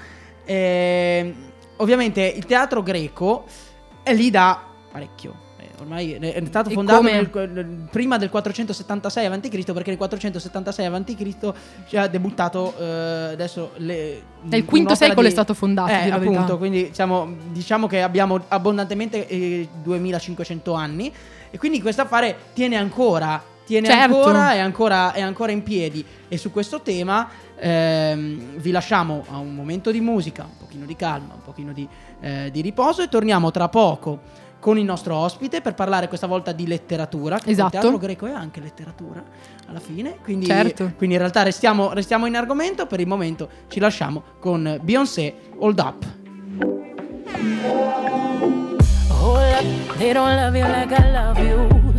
Eh, 0.45 1.33
ovviamente 1.77 2.21
il 2.25 2.45
teatro 2.45 2.81
greco 2.81 3.45
è 4.03 4.13
lì 4.13 4.29
da 4.31 4.59
parecchio. 4.91 5.47
Eh, 5.59 5.67
Ormai 5.81 6.13
è 6.13 6.43
stato 6.47 6.69
fondato 6.71 7.01
nel- 7.03 7.29
prima 7.91 8.17
del 8.17 8.29
476 8.29 9.25
a.C. 9.27 9.71
perché 9.71 9.89
nel 9.89 9.97
476 9.97 10.85
a.C. 10.85 11.53
ci 11.87 11.97
ha 11.97 12.07
debuttato 12.07 12.73
eh, 12.77 12.83
adesso 13.33 13.71
le, 13.77 14.21
Nel 14.43 14.63
V 14.63 14.91
secolo 14.93 15.21
di- 15.21 15.27
è 15.27 15.31
stato 15.31 15.53
fondato. 15.53 15.91
eh, 15.91 16.09
appunto, 16.09 16.31
verità. 16.31 16.55
quindi 16.55 16.83
diciamo, 16.87 17.35
diciamo 17.51 17.87
che 17.87 18.01
abbiamo 18.01 18.43
abbondantemente 18.47 19.27
eh, 19.27 19.67
2500 19.83 20.73
anni 20.73 21.13
e 21.51 21.57
quindi 21.57 21.81
questo 21.81 22.01
affare 22.01 22.35
tiene 22.53 22.75
ancora, 22.75 23.41
tiene 23.69 23.85
Certo. 23.85 24.15
ancora, 24.15 24.53
è 24.53 24.57
ancora, 24.57 25.11
è 25.13 25.21
ancora 25.21 25.51
in 25.51 25.61
piedi 25.61 26.03
e 26.27 26.37
su 26.37 26.49
questo 26.49 26.81
tema 26.81 27.29
ehm, 27.55 28.55
vi 28.55 28.71
lasciamo 28.71 29.23
a 29.29 29.37
un 29.37 29.53
momento 29.53 29.91
di 29.91 30.01
musica, 30.01 30.41
un 30.41 30.57
pochino 30.57 30.85
di 30.87 30.95
calma, 30.95 31.35
un 31.35 31.43
pochino 31.43 31.71
di, 31.71 31.87
eh, 32.19 32.49
di 32.51 32.61
riposo 32.61 33.03
e 33.03 33.09
torniamo 33.09 33.51
tra 33.51 33.69
poco 33.69 34.21
con 34.59 34.79
il 34.79 34.85
nostro 34.85 35.15
ospite 35.15 35.61
per 35.61 35.75
parlare 35.75 36.07
questa 36.07 36.25
volta 36.25 36.51
di 36.51 36.65
letteratura. 36.65 37.37
Che 37.37 37.51
Esatto. 37.51 37.75
Il 37.75 37.81
teatro 37.81 37.97
greco 37.99 38.25
è 38.25 38.31
anche 38.31 38.59
letteratura 38.59 39.23
alla 39.67 39.79
fine. 39.79 40.15
Quindi, 40.23 40.47
Certo. 40.47 40.91
quindi 40.97 41.13
in 41.13 41.21
realtà 41.21 41.43
restiamo, 41.43 41.93
restiamo 41.93 42.25
in 42.25 42.35
argomento. 42.35 42.87
Per 42.87 42.99
il 42.99 43.07
momento 43.07 43.47
ci 43.67 43.79
lasciamo 43.79 44.23
con 44.39 44.79
Beyoncé 44.81 45.35
Hold 45.59 45.77
Up. 45.77 46.05
Hold 49.11 49.37
up, 49.37 49.97
they 49.99 50.11
don't 50.11 50.33
love 50.35 50.57
you 50.57 50.65
like 50.67 50.91
I 50.91 51.11
love 51.11 51.39
you. 51.39 51.78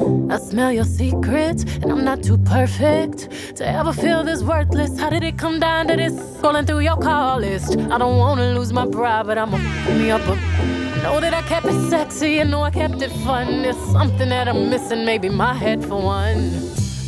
I 0.00 0.38
smell 0.38 0.72
your 0.72 0.84
secrets, 0.84 1.64
and 1.82 1.92
I'm 1.92 2.04
not 2.04 2.22
too 2.22 2.38
perfect 2.38 3.28
to 3.56 3.66
ever 3.66 3.92
feel 3.92 4.24
this 4.24 4.42
worthless. 4.42 4.98
How 4.98 5.10
did 5.10 5.22
it 5.22 5.36
come 5.36 5.60
down 5.60 5.88
to 5.88 5.96
this? 5.96 6.14
Scrolling 6.14 6.66
through 6.66 6.80
your 6.80 6.96
call 6.96 7.40
list. 7.40 7.76
I 7.76 7.98
don't 7.98 8.16
wanna 8.16 8.54
lose 8.54 8.72
my 8.72 8.86
pride, 8.86 9.26
but 9.26 9.36
I'ma 9.36 9.58
pull 9.84 9.94
me 9.96 10.10
up. 10.10 10.22
I 10.26 11.02
know 11.02 11.20
that 11.20 11.34
I 11.34 11.42
kept 11.42 11.66
it 11.66 11.90
sexy, 11.90 12.40
I 12.40 12.44
know 12.44 12.62
I 12.62 12.70
kept 12.70 13.02
it 13.02 13.12
fun. 13.24 13.62
There's 13.62 13.76
something 13.92 14.30
that 14.30 14.48
I'm 14.48 14.70
missing, 14.70 15.04
maybe 15.04 15.28
my 15.28 15.52
head 15.52 15.84
for 15.84 16.00
one. 16.00 16.50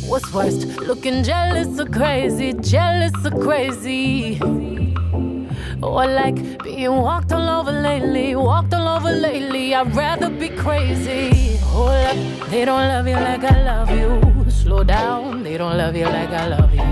What's 0.07 0.31
worst, 0.31 0.67
looking 0.81 1.23
jealous 1.23 1.79
or 1.79 1.85
crazy? 1.85 2.53
Jealous 2.53 3.13
or 3.25 3.31
crazy? 3.31 4.39
Or 5.81 6.05
like 6.05 6.63
being 6.63 6.95
walked 6.95 7.31
all 7.31 7.49
over 7.59 7.71
lately, 7.71 8.35
walked 8.35 8.73
all 8.73 8.87
over 8.87 9.11
lately. 9.11 9.73
I'd 9.73 9.95
rather 9.95 10.29
be 10.29 10.49
crazy. 10.49 11.59
Hold 11.73 11.89
up, 11.89 12.49
they 12.51 12.65
don't 12.65 12.87
love 12.87 13.07
you 13.07 13.15
like 13.15 13.43
I 13.43 13.63
love 13.63 13.89
you. 13.89 14.51
Slow 14.51 14.83
down, 14.83 15.41
they 15.41 15.57
don't 15.57 15.75
love 15.75 15.95
you 15.95 16.05
like 16.05 16.29
I 16.29 16.47
love 16.47 16.71
you. 16.71 16.85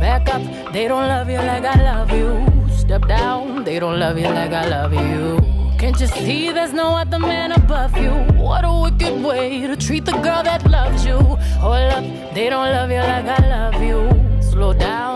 Back 0.00 0.28
up, 0.34 0.72
they 0.72 0.88
don't 0.88 1.06
love 1.06 1.28
you 1.28 1.36
like 1.36 1.64
I 1.64 1.76
love 1.82 2.10
you. 2.10 2.30
Step 2.74 3.06
down, 3.06 3.64
they 3.64 3.78
don't 3.78 3.98
love 4.00 4.18
you 4.18 4.28
like 4.28 4.52
I 4.52 4.66
love 4.68 4.94
you. 4.94 5.38
Can't 5.78 6.00
you 6.00 6.06
see 6.06 6.50
there's 6.50 6.72
no 6.72 6.96
other 6.96 7.18
man 7.18 7.52
above 7.52 7.94
you? 7.98 8.12
What 8.42 8.64
a 8.64 8.72
wicked 8.84 9.22
way 9.22 9.66
to 9.66 9.76
treat 9.76 10.06
the 10.06 10.16
girl 10.26 10.42
that 10.42 10.66
loves 10.70 11.04
you. 11.04 11.18
Hold 11.60 11.92
up, 11.96 12.04
they 12.34 12.48
don't 12.48 12.70
love 12.78 12.90
you 12.90 13.04
like 13.12 13.26
I 13.26 13.42
love 13.54 13.82
you. 13.82 13.98
Slow 14.40 14.72
down, 14.72 15.15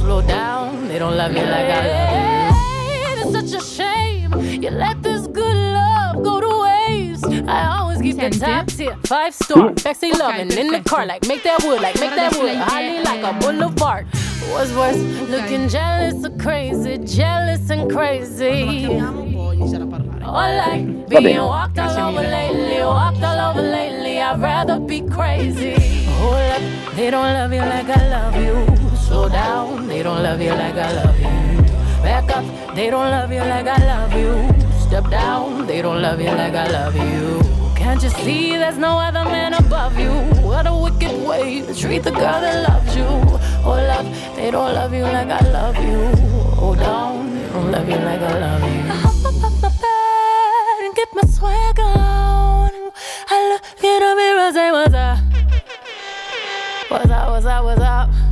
Slow 0.00 0.22
down, 0.22 0.88
they 0.88 0.98
don't 0.98 1.16
love 1.16 1.32
you 1.32 1.42
like 1.42 1.68
I 1.68 1.80
love 1.86 3.24
you. 3.24 3.30
It's 3.40 3.52
such 3.52 3.60
a 3.60 3.64
shame 3.64 4.32
you 4.62 4.70
let 4.70 5.02
this 5.02 5.26
good 5.26 5.56
love 5.56 6.22
go 6.24 6.40
to 6.40 6.52
waste. 6.62 7.26
I 7.46 7.76
always 7.78 8.00
keep 8.00 8.16
the 8.16 8.30
top 8.30 8.66
tier, 8.68 8.96
five 9.04 9.34
star, 9.34 9.72
sexy 9.76 10.10
Ok, 10.12 10.18
loving 10.18 10.52
in 10.58 10.68
the 10.68 10.80
car, 10.80 11.04
like 11.06 11.26
make 11.28 11.42
that 11.44 11.62
wood, 11.64 11.80
like 11.82 12.00
make 12.00 12.10
that 12.16 12.32
adesso 12.32 12.40
wood, 12.42 12.52
lei 12.56 12.56
highly 12.56 12.96
è- 12.98 13.02
like 13.04 13.22
a 13.22 13.32
boulevard. 13.40 14.06
What's 14.52 14.72
worse, 14.72 14.96
looking 15.28 15.68
jealous 15.68 16.24
or 16.24 16.30
crazy, 16.38 16.96
jealous 16.98 17.68
and 17.70 17.90
crazy. 17.92 18.86
Chiamiamo 18.86 19.20
un 19.20 19.32
po' 19.34 19.52
iniziare 19.52 19.82
a 19.84 19.86
parlare. 19.86 20.24
Or 20.24 20.56
like 20.56 21.08
being 21.08 21.38
walked 21.42 21.78
all 21.78 22.08
over 22.08 22.22
lately, 22.22 22.80
walked 22.82 23.22
all 23.22 23.38
over 23.50 23.60
lately. 23.62 24.18
I'd 24.20 24.40
rather 24.40 24.80
be 24.80 25.02
crazy. 25.02 25.74
Hold 26.18 26.34
up, 26.34 26.94
they 26.96 27.10
don't 27.10 27.32
love 27.34 27.52
you 27.52 27.60
like 27.60 27.88
I 27.88 28.08
love 28.08 28.36
you. 28.36 28.79
Slow 29.10 29.28
down, 29.28 29.88
they 29.88 30.04
don't 30.04 30.22
love 30.22 30.40
you 30.40 30.50
like 30.50 30.76
I 30.76 30.92
love 30.92 31.18
you. 31.18 31.62
Back 32.00 32.30
up, 32.30 32.76
they 32.76 32.90
don't 32.90 33.10
love 33.10 33.32
you 33.32 33.40
like 33.40 33.66
I 33.66 33.84
love 33.84 34.12
you. 34.14 34.32
Step 34.86 35.10
down, 35.10 35.66
they 35.66 35.82
don't 35.82 36.00
love 36.00 36.20
you 36.20 36.30
like 36.30 36.54
I 36.54 36.68
love 36.68 36.94
you. 36.94 37.40
Can't 37.74 38.00
you 38.00 38.10
see 38.10 38.56
there's 38.56 38.78
no 38.78 39.00
other 39.00 39.24
man 39.24 39.54
above 39.54 39.98
you? 39.98 40.12
What 40.46 40.68
a 40.68 40.72
wicked 40.72 41.26
way 41.26 41.60
to 41.62 41.74
treat 41.74 42.04
the 42.04 42.12
girl 42.12 42.40
that 42.40 42.68
loves 42.68 42.94
you. 42.94 43.02
Oh, 43.02 43.38
Hold 43.64 43.90
up, 43.98 44.36
they 44.36 44.52
don't 44.52 44.74
love 44.74 44.94
you 44.94 45.02
like 45.02 45.28
I 45.28 45.40
love 45.58 45.76
you. 45.84 45.98
Oh, 45.98 46.54
Hold 46.60 46.78
on, 46.78 47.34
they 47.34 47.48
don't 47.48 47.72
love 47.72 47.88
you 47.88 47.96
like 47.96 48.20
I 48.20 48.38
love 48.38 48.62
you. 48.62 48.80
I 48.92 48.94
hop 48.94 49.24
up 49.26 49.42
up 49.42 49.54
my 49.60 49.70
bed 49.82 50.84
and 50.86 50.94
get 50.94 51.08
my 51.14 51.26
swag 51.28 51.80
on. 51.80 52.70
I 53.28 53.38
look 53.50 53.64
in 53.82 53.98
the 54.06 54.14
mirror, 54.14 54.52
say 54.52 54.70
what's 54.70 54.94
up? 54.94 55.18
What's 56.90 57.10
up, 57.10 57.28
what's 57.30 57.46
up, 57.46 57.64
what's 57.64 57.80
up? 57.80 58.29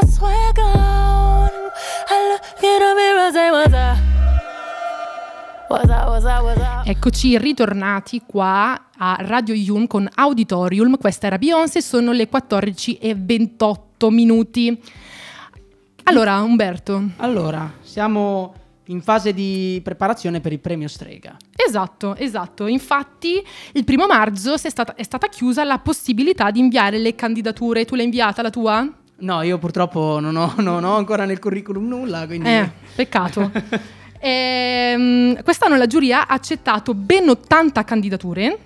My 0.00 0.06
swag 0.06 0.58
on. 0.58 1.48
I 2.08 2.28
look 2.28 2.62
in 2.62 2.78
the 2.78 2.94
mirror, 2.94 3.32
say 3.32 3.50
what's 3.50 3.72
up? 3.72 3.96
What's 5.68 5.90
up, 5.90 6.08
what's 6.08 6.24
up, 6.24 6.42
what's 6.42 6.60
up? 6.60 6.86
Eccoci 6.86 7.38
ritornati 7.38 8.22
qua 8.26 8.88
a 8.96 9.16
Radio 9.20 9.54
Yun 9.54 9.86
con 9.86 10.06
Auditorium. 10.14 10.98
Questa 10.98 11.26
era 11.26 11.38
Beyoncé, 11.38 11.80
sono 11.80 12.12
le 12.12 12.28
14 12.28 12.98
e 12.98 13.14
28 13.16 14.10
minuti. 14.10 14.78
Allora, 16.04 16.42
Umberto. 16.42 17.02
Allora, 17.16 17.72
siamo 17.80 18.54
in 18.88 19.00
fase 19.00 19.32
di 19.32 19.80
preparazione 19.82 20.40
per 20.40 20.52
il 20.52 20.60
premio 20.60 20.88
Strega. 20.88 21.36
Esatto, 21.56 22.14
esatto. 22.16 22.66
Infatti, 22.66 23.42
il 23.72 23.84
primo 23.84 24.06
marzo 24.06 24.58
si 24.58 24.66
è 24.66 24.70
stata, 24.70 24.94
è 24.94 25.02
stata 25.02 25.28
chiusa 25.28 25.64
la 25.64 25.78
possibilità 25.78 26.50
di 26.50 26.60
inviare 26.60 26.98
le 26.98 27.14
candidature. 27.14 27.86
Tu 27.86 27.94
l'hai 27.94 28.04
inviata 28.04 28.42
la 28.42 28.50
tua? 28.50 28.88
No, 29.18 29.42
io 29.42 29.58
purtroppo 29.58 30.18
non 30.20 30.36
ho, 30.36 30.54
non 30.58 30.84
ho 30.84 30.96
ancora 30.96 31.24
nel 31.24 31.38
curriculum 31.38 31.86
nulla, 31.86 32.26
quindi... 32.26 32.48
Eh, 32.48 32.70
peccato. 32.94 33.50
Ehm, 34.18 35.42
quest'anno 35.42 35.76
la 35.76 35.86
giuria 35.86 36.26
ha 36.26 36.34
accettato 36.34 36.94
ben 36.94 37.28
80 37.28 37.84
candidature 37.84 38.58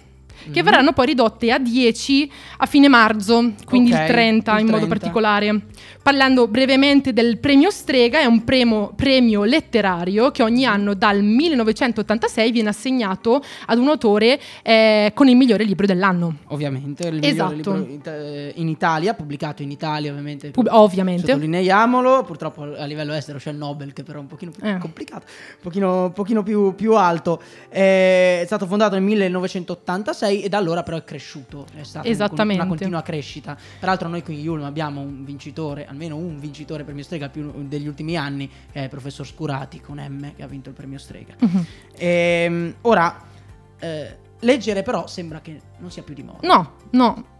Mhm. 0.46 0.52
che 0.52 0.62
verranno 0.62 0.92
poi 0.92 1.06
ridotte 1.06 1.50
a 1.52 1.58
10 1.58 2.30
a 2.58 2.66
fine 2.66 2.88
marzo, 2.88 3.52
quindi 3.64 3.92
Ok, 3.92 3.98
il 4.00 4.06
30 4.06 4.52
il 4.54 4.60
in 4.60 4.66
modo 4.66 4.86
30. 4.86 4.86
particolare. 4.98 5.60
Parlando 6.02 6.48
brevemente 6.48 7.12
del 7.12 7.38
premio 7.38 7.70
Strega, 7.70 8.20
è 8.20 8.24
un 8.24 8.42
premio, 8.44 8.92
premio 8.96 9.44
letterario 9.44 10.30
che 10.30 10.42
ogni 10.42 10.64
anno 10.64 10.94
dal 10.94 11.22
1986 11.22 12.50
viene 12.52 12.70
assegnato 12.70 13.42
ad 13.66 13.78
un 13.78 13.88
autore 13.88 14.40
eh, 14.62 15.12
con 15.14 15.28
il 15.28 15.36
migliore 15.36 15.64
libro 15.64 15.84
dell'anno. 15.86 16.36
Ovviamente, 16.48 17.08
il 17.08 17.20
Esatto. 17.24 17.54
migliore 17.54 17.78
libro 17.80 17.92
in, 17.92 18.00
eh, 18.24 18.52
in 18.56 18.68
Italia, 18.68 19.12
pubblicato 19.14 19.62
in 19.62 19.70
Italia 19.70 20.10
ovviamente. 20.10 20.50
Pub- 20.50 20.68
ovviamente. 20.70 21.26
Sottolineiamolo, 21.26 22.22
purtroppo 22.24 22.62
a 22.62 22.84
livello 22.86 23.12
estero 23.12 23.38
c'è 23.38 23.50
il 23.50 23.56
Nobel 23.56 23.92
che 23.92 24.02
però 24.02 24.18
è 24.18 24.22
un 24.22 24.26
pochino 24.28 24.50
più 24.52 24.66
Eh. 24.66 24.78
complicato, 24.78 25.26
un 25.26 25.56
pochino, 25.60 26.10
pochino 26.14 26.42
più, 26.42 26.74
più 26.74 26.94
alto. 26.94 27.40
Eh, 27.68 28.40
È 28.40 28.42
stato 28.46 28.66
fondato 28.66 28.94
nel 28.94 29.02
1986 29.04 30.29
e 30.38 30.48
da 30.48 30.58
allora 30.58 30.82
però 30.82 30.96
è 30.96 31.04
cresciuto, 31.04 31.66
è 31.74 31.82
stata 31.82 32.42
una 32.42 32.66
continua 32.66 33.02
crescita. 33.02 33.56
Peraltro 33.78 34.08
noi 34.08 34.22
qui 34.22 34.34
in 34.34 34.40
Yulm 34.40 34.64
abbiamo 34.64 35.00
un 35.00 35.24
vincitore, 35.24 35.86
almeno 35.86 36.16
un 36.16 36.38
vincitore 36.38 36.84
premio 36.84 37.02
Strega 37.02 37.28
più 37.28 37.52
degli 37.66 37.86
ultimi 37.86 38.16
anni, 38.16 38.48
che 38.48 38.80
è 38.80 38.82
il 38.84 38.88
professor 38.88 39.26
Scurati 39.26 39.80
con 39.80 39.98
M 39.98 40.34
che 40.34 40.42
ha 40.42 40.46
vinto 40.46 40.68
il 40.68 40.74
premio 40.74 40.98
Strega. 40.98 41.34
Mhm. 41.38 41.66
Ehm, 41.96 42.74
ora, 42.82 43.24
eh, 43.78 44.16
leggere 44.40 44.82
però 44.82 45.06
sembra 45.06 45.40
che 45.40 45.60
non 45.78 45.90
sia 45.90 46.02
più 46.02 46.14
di 46.14 46.22
moda. 46.22 46.46
No, 46.46 46.72
no. 46.90 47.38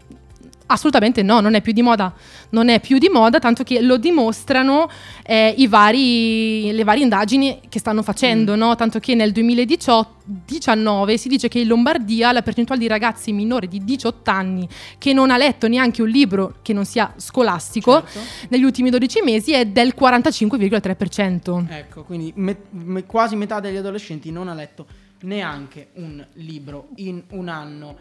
Assolutamente 0.71 1.21
no, 1.21 1.39
non 1.41 1.53
è 1.53 1.61
più 1.61 1.73
di 1.73 1.81
moda, 1.81 2.13
non 2.49 2.69
è 2.69 2.79
più 2.79 2.97
di 2.97 3.09
moda, 3.09 3.39
tanto 3.39 3.63
che 3.63 3.81
lo 3.81 3.97
dimostrano 3.97 4.89
eh, 5.23 5.53
i 5.57 5.67
vari, 5.67 6.71
le 6.71 6.83
varie 6.83 7.03
indagini 7.03 7.59
che 7.67 7.79
stanno 7.79 8.01
facendo, 8.03 8.55
mm. 8.55 8.57
no? 8.57 8.75
tanto 8.75 8.99
che 8.99 9.13
nel 9.15 9.31
2019 9.31 11.17
si 11.17 11.27
dice 11.27 11.47
che 11.47 11.59
in 11.59 11.67
Lombardia 11.67 12.31
la 12.31 12.41
percentuale 12.41 12.79
di 12.79 12.87
ragazzi 12.87 13.33
minori 13.33 13.67
di 13.67 13.83
18 13.83 14.31
anni 14.31 14.67
che 14.97 15.11
non 15.13 15.29
ha 15.29 15.37
letto 15.37 15.67
neanche 15.67 16.01
un 16.01 16.09
libro 16.09 16.55
che 16.61 16.73
non 16.73 16.85
sia 16.85 17.13
scolastico 17.17 18.03
certo. 18.05 18.47
negli 18.49 18.63
ultimi 18.63 18.89
12 18.89 19.21
mesi 19.23 19.53
è 19.53 19.65
del 19.65 19.93
45,3%. 19.99 21.65
Ecco, 21.69 22.03
quindi 22.03 22.31
me- 22.35 22.57
me- 22.69 23.05
quasi 23.05 23.35
metà 23.35 23.59
degli 23.59 23.77
adolescenti 23.77 24.31
non 24.31 24.47
ha 24.47 24.53
letto 24.53 24.85
neanche 25.21 25.89
un 25.95 26.25
libro 26.33 26.89
in 26.95 27.23
un 27.31 27.47
anno. 27.47 27.97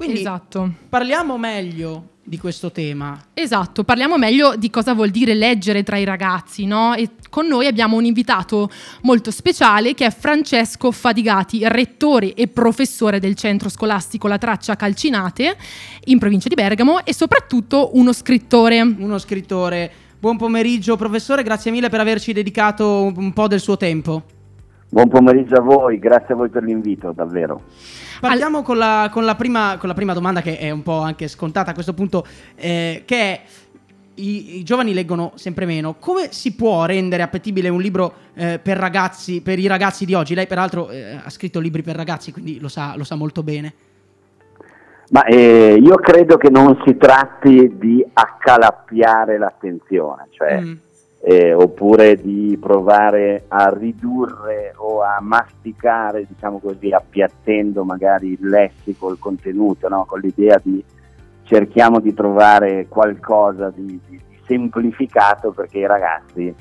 Quindi 0.00 0.20
esatto. 0.20 0.72
parliamo 0.88 1.36
meglio 1.36 2.12
di 2.24 2.38
questo 2.38 2.72
tema. 2.72 3.22
Esatto, 3.34 3.84
parliamo 3.84 4.16
meglio 4.16 4.56
di 4.56 4.70
cosa 4.70 4.94
vuol 4.94 5.10
dire 5.10 5.34
leggere 5.34 5.82
tra 5.82 5.98
i 5.98 6.04
ragazzi, 6.04 6.64
no? 6.64 6.94
E 6.94 7.10
con 7.28 7.46
noi 7.46 7.66
abbiamo 7.66 7.98
un 7.98 8.06
invitato 8.06 8.70
molto 9.02 9.30
speciale 9.30 9.92
che 9.92 10.06
è 10.06 10.10
Francesco 10.10 10.90
Fadigati, 10.90 11.68
rettore 11.68 12.32
e 12.32 12.48
professore 12.48 13.20
del 13.20 13.34
centro 13.34 13.68
scolastico 13.68 14.26
La 14.26 14.38
Traccia 14.38 14.74
Calcinate 14.74 15.54
in 16.04 16.18
provincia 16.18 16.48
di 16.48 16.54
Bergamo 16.54 17.04
e 17.04 17.12
soprattutto 17.12 17.90
uno 17.92 18.14
scrittore. 18.14 18.80
Uno 18.80 19.18
scrittore. 19.18 19.92
Buon 20.18 20.38
pomeriggio 20.38 20.96
professore, 20.96 21.42
grazie 21.42 21.70
mille 21.70 21.90
per 21.90 22.00
averci 22.00 22.32
dedicato 22.32 23.12
un 23.14 23.34
po' 23.34 23.48
del 23.48 23.60
suo 23.60 23.76
tempo. 23.76 24.39
Buon 24.92 25.08
pomeriggio 25.08 25.54
a 25.54 25.60
voi, 25.60 26.00
grazie 26.00 26.34
a 26.34 26.36
voi 26.36 26.48
per 26.48 26.64
l'invito, 26.64 27.12
davvero. 27.12 27.62
Partiamo 28.20 28.62
con, 28.62 28.76
la, 28.76 29.08
con, 29.12 29.24
la 29.24 29.36
prima, 29.36 29.76
con, 29.78 29.88
la, 29.88 29.94
prima, 29.94 30.12
domanda 30.12 30.40
che 30.40 30.58
è 30.58 30.72
un 30.72 30.82
po' 30.82 30.98
anche 30.98 31.28
scontata 31.28 31.70
a 31.70 31.74
questo 31.74 31.94
punto, 31.94 32.26
eh, 32.56 33.04
che 33.06 33.16
è 33.16 33.40
i, 34.14 34.58
i, 34.58 34.62
giovani 34.64 34.92
leggono 34.92 35.30
sempre 35.36 35.64
meno. 35.64 35.94
Come 36.00 36.32
si 36.32 36.56
può 36.56 36.86
rendere 36.86 37.22
appetibile 37.22 37.68
un 37.68 37.80
libro 37.80 38.14
eh, 38.34 38.58
per 38.60 38.78
ragazzi, 38.78 39.42
per 39.42 39.60
i 39.60 39.68
ragazzi 39.68 40.04
di 40.04 40.14
oggi? 40.14 40.34
Lei 40.34 40.48
peraltro 40.48 40.90
eh, 40.90 41.20
ha 41.22 41.30
scritto 41.30 41.60
libri 41.60 41.82
per 41.82 41.94
ragazzi, 41.94 42.32
quindi 42.32 42.58
lo 42.58 42.68
sa, 42.68 42.94
lo 42.96 43.04
sa 43.04 43.14
molto 43.14 43.44
bene. 43.44 43.72
Ma 45.10 45.24
eh, 45.24 45.78
io 45.80 45.94
credo 45.98 46.36
che 46.36 46.50
non 46.50 46.82
si 46.84 46.96
tratti 46.96 47.76
di 47.78 48.04
accalappiare 48.12 49.38
l'attenzione, 49.38 50.26
cioè 50.30 50.60
mm 50.60 50.72
eh, 51.22 51.52
oppure 51.52 52.16
di 52.16 52.56
provare 52.58 53.44
a 53.48 53.68
ridurre 53.68 54.72
o 54.76 55.02
a 55.02 55.18
masticare, 55.20 56.26
diciamo 56.26 56.58
così, 56.58 56.90
appiattendo 56.90 57.84
magari 57.84 58.38
il 58.40 58.48
lessico, 58.48 59.10
il 59.10 59.18
contenuto, 59.18 59.88
no? 59.88 60.06
con 60.06 60.20
l'idea 60.20 60.58
di 60.62 60.82
cerchiamo 61.42 62.00
di 62.00 62.14
trovare 62.14 62.86
qualcosa 62.88 63.70
di, 63.74 64.00
di, 64.08 64.20
semplificato 64.46 65.50
perché 65.50 65.78
i 65.78 65.86
ragazzi 65.86 66.52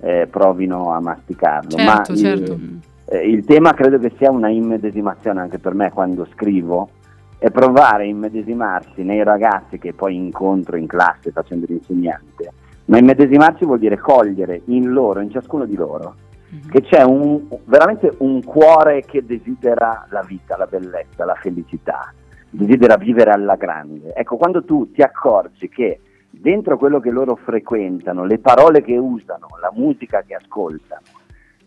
eh, 0.00 0.28
provino 0.30 0.92
a 0.92 1.00
masticarlo. 1.00 1.70
Certo, 1.70 1.84
Ma 1.84 2.16
certo. 2.16 2.52
Il, 2.52 2.80
eh, 3.06 3.28
il 3.28 3.44
tema 3.44 3.74
credo 3.74 3.98
che 3.98 4.12
sia 4.16 4.30
una 4.30 4.48
immedesimazione 4.48 5.40
anche 5.40 5.58
per 5.58 5.74
me 5.74 5.90
quando 5.90 6.26
scrivo, 6.32 6.88
è 7.36 7.50
provare 7.50 8.04
a 8.04 8.06
immedesimarsi 8.06 9.02
nei 9.02 9.24
ragazzi 9.24 9.78
che 9.78 9.92
poi 9.92 10.14
incontro 10.14 10.76
in 10.76 10.86
classe 10.86 11.32
facendo 11.32 11.66
l'insegnante 11.68 12.52
ma 12.86 12.98
immedesimarsi 12.98 13.64
vuol 13.64 13.78
dire 13.78 13.98
cogliere 13.98 14.62
in 14.66 14.90
loro, 14.90 15.20
in 15.20 15.30
ciascuno 15.30 15.64
di 15.64 15.76
loro, 15.76 16.14
mm-hmm. 16.52 16.68
che 16.68 16.82
c'è 16.82 17.02
un, 17.02 17.46
veramente 17.64 18.14
un 18.18 18.42
cuore 18.42 19.02
che 19.02 19.24
desidera 19.24 20.06
la 20.10 20.22
vita, 20.26 20.56
la 20.56 20.66
bellezza, 20.66 21.24
la 21.24 21.34
felicità, 21.34 22.12
desidera 22.50 22.96
vivere 22.96 23.30
alla 23.30 23.56
grande. 23.56 24.12
Ecco, 24.14 24.36
quando 24.36 24.64
tu 24.64 24.90
ti 24.92 25.02
accorgi 25.02 25.68
che 25.68 26.00
dentro 26.30 26.76
quello 26.76 27.00
che 27.00 27.10
loro 27.10 27.36
frequentano, 27.36 28.24
le 28.24 28.38
parole 28.38 28.82
che 28.82 28.96
usano, 28.96 29.48
la 29.60 29.72
musica 29.74 30.22
che 30.26 30.34
ascoltano, 30.34 31.02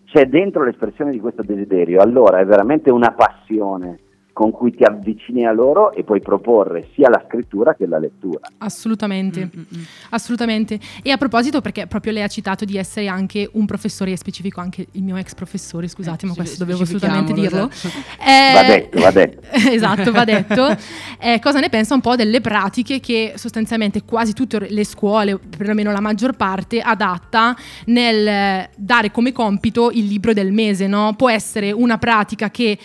c'è 0.05 0.25
dentro 0.25 0.63
l'espressione 0.63 1.11
di 1.11 1.19
questo 1.19 1.41
desiderio, 1.41 2.01
allora 2.01 2.39
è 2.39 2.45
veramente 2.45 2.89
una 2.89 3.11
passione 3.11 3.99
con 4.37 4.51
cui 4.51 4.71
ti 4.71 4.83
avvicini 4.83 5.47
a 5.47 5.51
loro 5.51 5.91
e 5.93 6.03
puoi 6.03 6.21
proporre 6.21 6.89
sia 6.93 7.09
la 7.09 7.23
scrittura 7.27 7.73
che 7.73 7.87
la 7.87 7.97
lettura. 7.97 8.41
Assolutamente, 8.59 9.49
Mm-mm. 9.51 9.83
assolutamente. 10.11 10.79
E 11.01 11.09
a 11.09 11.17
proposito, 11.17 11.59
perché 11.59 11.87
proprio 11.87 12.11
lei 12.11 12.21
ha 12.21 12.27
citato 12.27 12.63
di 12.63 12.77
essere 12.77 13.07
anche 13.07 13.49
un 13.53 13.65
professore, 13.65 14.11
e 14.11 14.15
specifico 14.15 14.59
anche 14.61 14.85
il 14.91 15.01
mio 15.01 15.15
ex 15.15 15.33
professore, 15.33 15.87
scusate, 15.87 16.25
eh, 16.25 16.29
ma 16.29 16.35
questo 16.35 16.63
dovevo 16.63 16.83
assolutamente 16.83 17.33
dirlo. 17.33 17.67
Esatto. 17.67 17.95
Eh, 18.27 18.53
va 18.53 18.63
detto, 18.63 18.99
va 18.99 19.11
detto. 19.11 19.41
esatto, 19.71 20.11
va 20.11 20.23
detto. 20.23 20.77
Eh, 21.19 21.39
cosa 21.39 21.59
ne 21.59 21.69
pensa 21.69 21.95
un 21.95 22.01
po' 22.01 22.15
delle 22.15 22.41
pratiche 22.41 22.99
che 22.99 23.33
sostanzialmente 23.37 24.03
quasi 24.03 24.33
tutte 24.33 24.67
le 24.69 24.83
scuole, 24.83 25.39
perlomeno 25.39 25.91
la 25.91 26.01
maggior 26.01 26.35
parte, 26.35 26.79
adatta 26.79 27.55
nel 27.85 28.67
dare 28.75 29.09
come 29.11 29.31
compito 29.31 29.89
il 29.91 30.05
libro 30.05 30.33
del 30.33 30.51
mese, 30.51 30.85
no? 30.85 31.15
Può 31.17 31.29
essere 31.29 31.71
una 31.71 31.97
pratica 31.97 32.51
che 32.51 32.77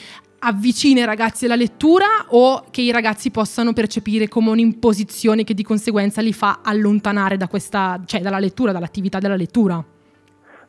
avvicina 0.45 1.01
i 1.01 1.05
ragazzi 1.05 1.45
alla 1.45 1.57
lettura 1.57 2.07
o 2.29 2.65
che 2.71 2.81
i 2.81 2.91
ragazzi 2.91 3.31
possano 3.31 3.73
percepire 3.73 4.29
come 4.29 4.51
un'imposizione 4.51 5.45
che 5.45 5.55
di 5.55 5.63
conseguenza 5.63 6.21
li 6.21 6.33
fa 6.33 6.61
allontanare 6.63 7.37
da 7.37 7.47
questa, 7.47 8.01
cioè 8.05 8.21
dalla 8.21 8.39
lettura, 8.39 8.73
dall'attività 8.73 9.19
della 9.19 9.37
lettura? 9.37 9.83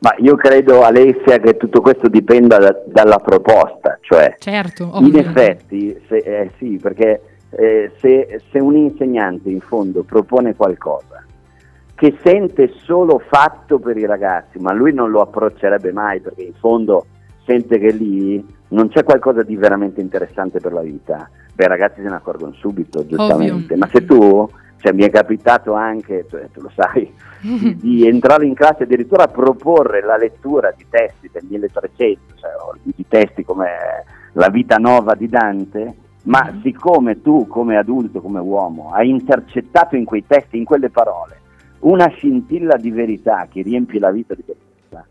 Ma 0.00 0.14
io 0.18 0.36
credo, 0.36 0.82
Alessia, 0.82 1.38
che 1.38 1.56
tutto 1.56 1.80
questo 1.80 2.08
dipenda 2.08 2.58
da, 2.58 2.76
dalla 2.86 3.18
proposta, 3.18 3.98
cioè 4.02 4.36
certo, 4.38 4.92
in 5.00 5.16
effetti, 5.16 5.96
se, 6.08 6.16
eh, 6.16 6.50
sì, 6.58 6.78
perché 6.80 7.20
eh, 7.50 7.90
se, 8.00 8.40
se 8.50 8.58
un 8.58 8.76
insegnante 8.76 9.48
in 9.48 9.60
fondo 9.60 10.02
propone 10.02 10.54
qualcosa 10.54 11.24
che 11.94 12.18
sente 12.22 12.72
solo 12.82 13.22
fatto 13.30 13.78
per 13.78 13.96
i 13.96 14.04
ragazzi, 14.04 14.58
ma 14.58 14.72
lui 14.72 14.92
non 14.92 15.10
lo 15.10 15.20
approccerebbe 15.20 15.92
mai 15.92 16.20
perché 16.20 16.42
in 16.42 16.54
fondo 16.54 17.06
sente 17.46 17.78
che 17.78 17.92
lì 17.92 18.44
non 18.68 18.88
c'è 18.88 19.04
qualcosa 19.04 19.42
di 19.42 19.56
veramente 19.56 20.00
interessante 20.00 20.60
per 20.60 20.72
la 20.72 20.80
vita, 20.80 21.28
beh, 21.54 21.64
i 21.64 21.68
ragazzi 21.68 22.02
se 22.02 22.08
ne 22.08 22.14
accorgono 22.14 22.52
subito, 22.52 23.06
giustamente. 23.06 23.76
Ma 23.76 23.88
se 23.92 24.04
tu, 24.04 24.48
cioè, 24.78 24.92
mi 24.92 25.02
è 25.02 25.10
capitato 25.10 25.74
anche, 25.74 26.26
cioè, 26.28 26.48
tu 26.52 26.60
lo 26.60 26.70
sai, 26.74 27.12
di, 27.40 27.76
di, 27.80 28.06
entrare 28.06 28.46
in 28.46 28.54
classe 28.54 28.80
e 28.80 28.84
addirittura 28.84 29.28
proporre 29.28 30.02
la 30.02 30.16
lettura 30.16 30.72
di 30.76 30.84
testi 30.88 31.30
del 31.32 31.44
1300, 31.48 32.20
cioè, 32.36 32.50
di 32.82 33.04
testi 33.06 33.44
come 33.44 33.68
La 34.32 34.48
vita 34.48 34.76
nuova 34.76 35.14
di 35.14 35.28
Dante, 35.28 35.94
ma 36.24 36.50
mm. 36.50 36.60
siccome 36.62 37.22
tu 37.22 37.46
come 37.46 37.76
adulto, 37.76 38.20
come 38.20 38.40
uomo, 38.40 38.90
hai 38.92 39.08
intercettato 39.08 39.96
in 39.96 40.04
quei 40.04 40.24
testi, 40.26 40.58
in 40.58 40.64
quelle 40.64 40.90
parole, 40.90 41.40
una 41.80 42.08
scintilla 42.08 42.76
di 42.76 42.90
verità 42.90 43.46
che 43.50 43.62
riempie 43.62 44.00
la 44.00 44.10
vita 44.10 44.34
di 44.34 44.42
persona, 44.42 45.06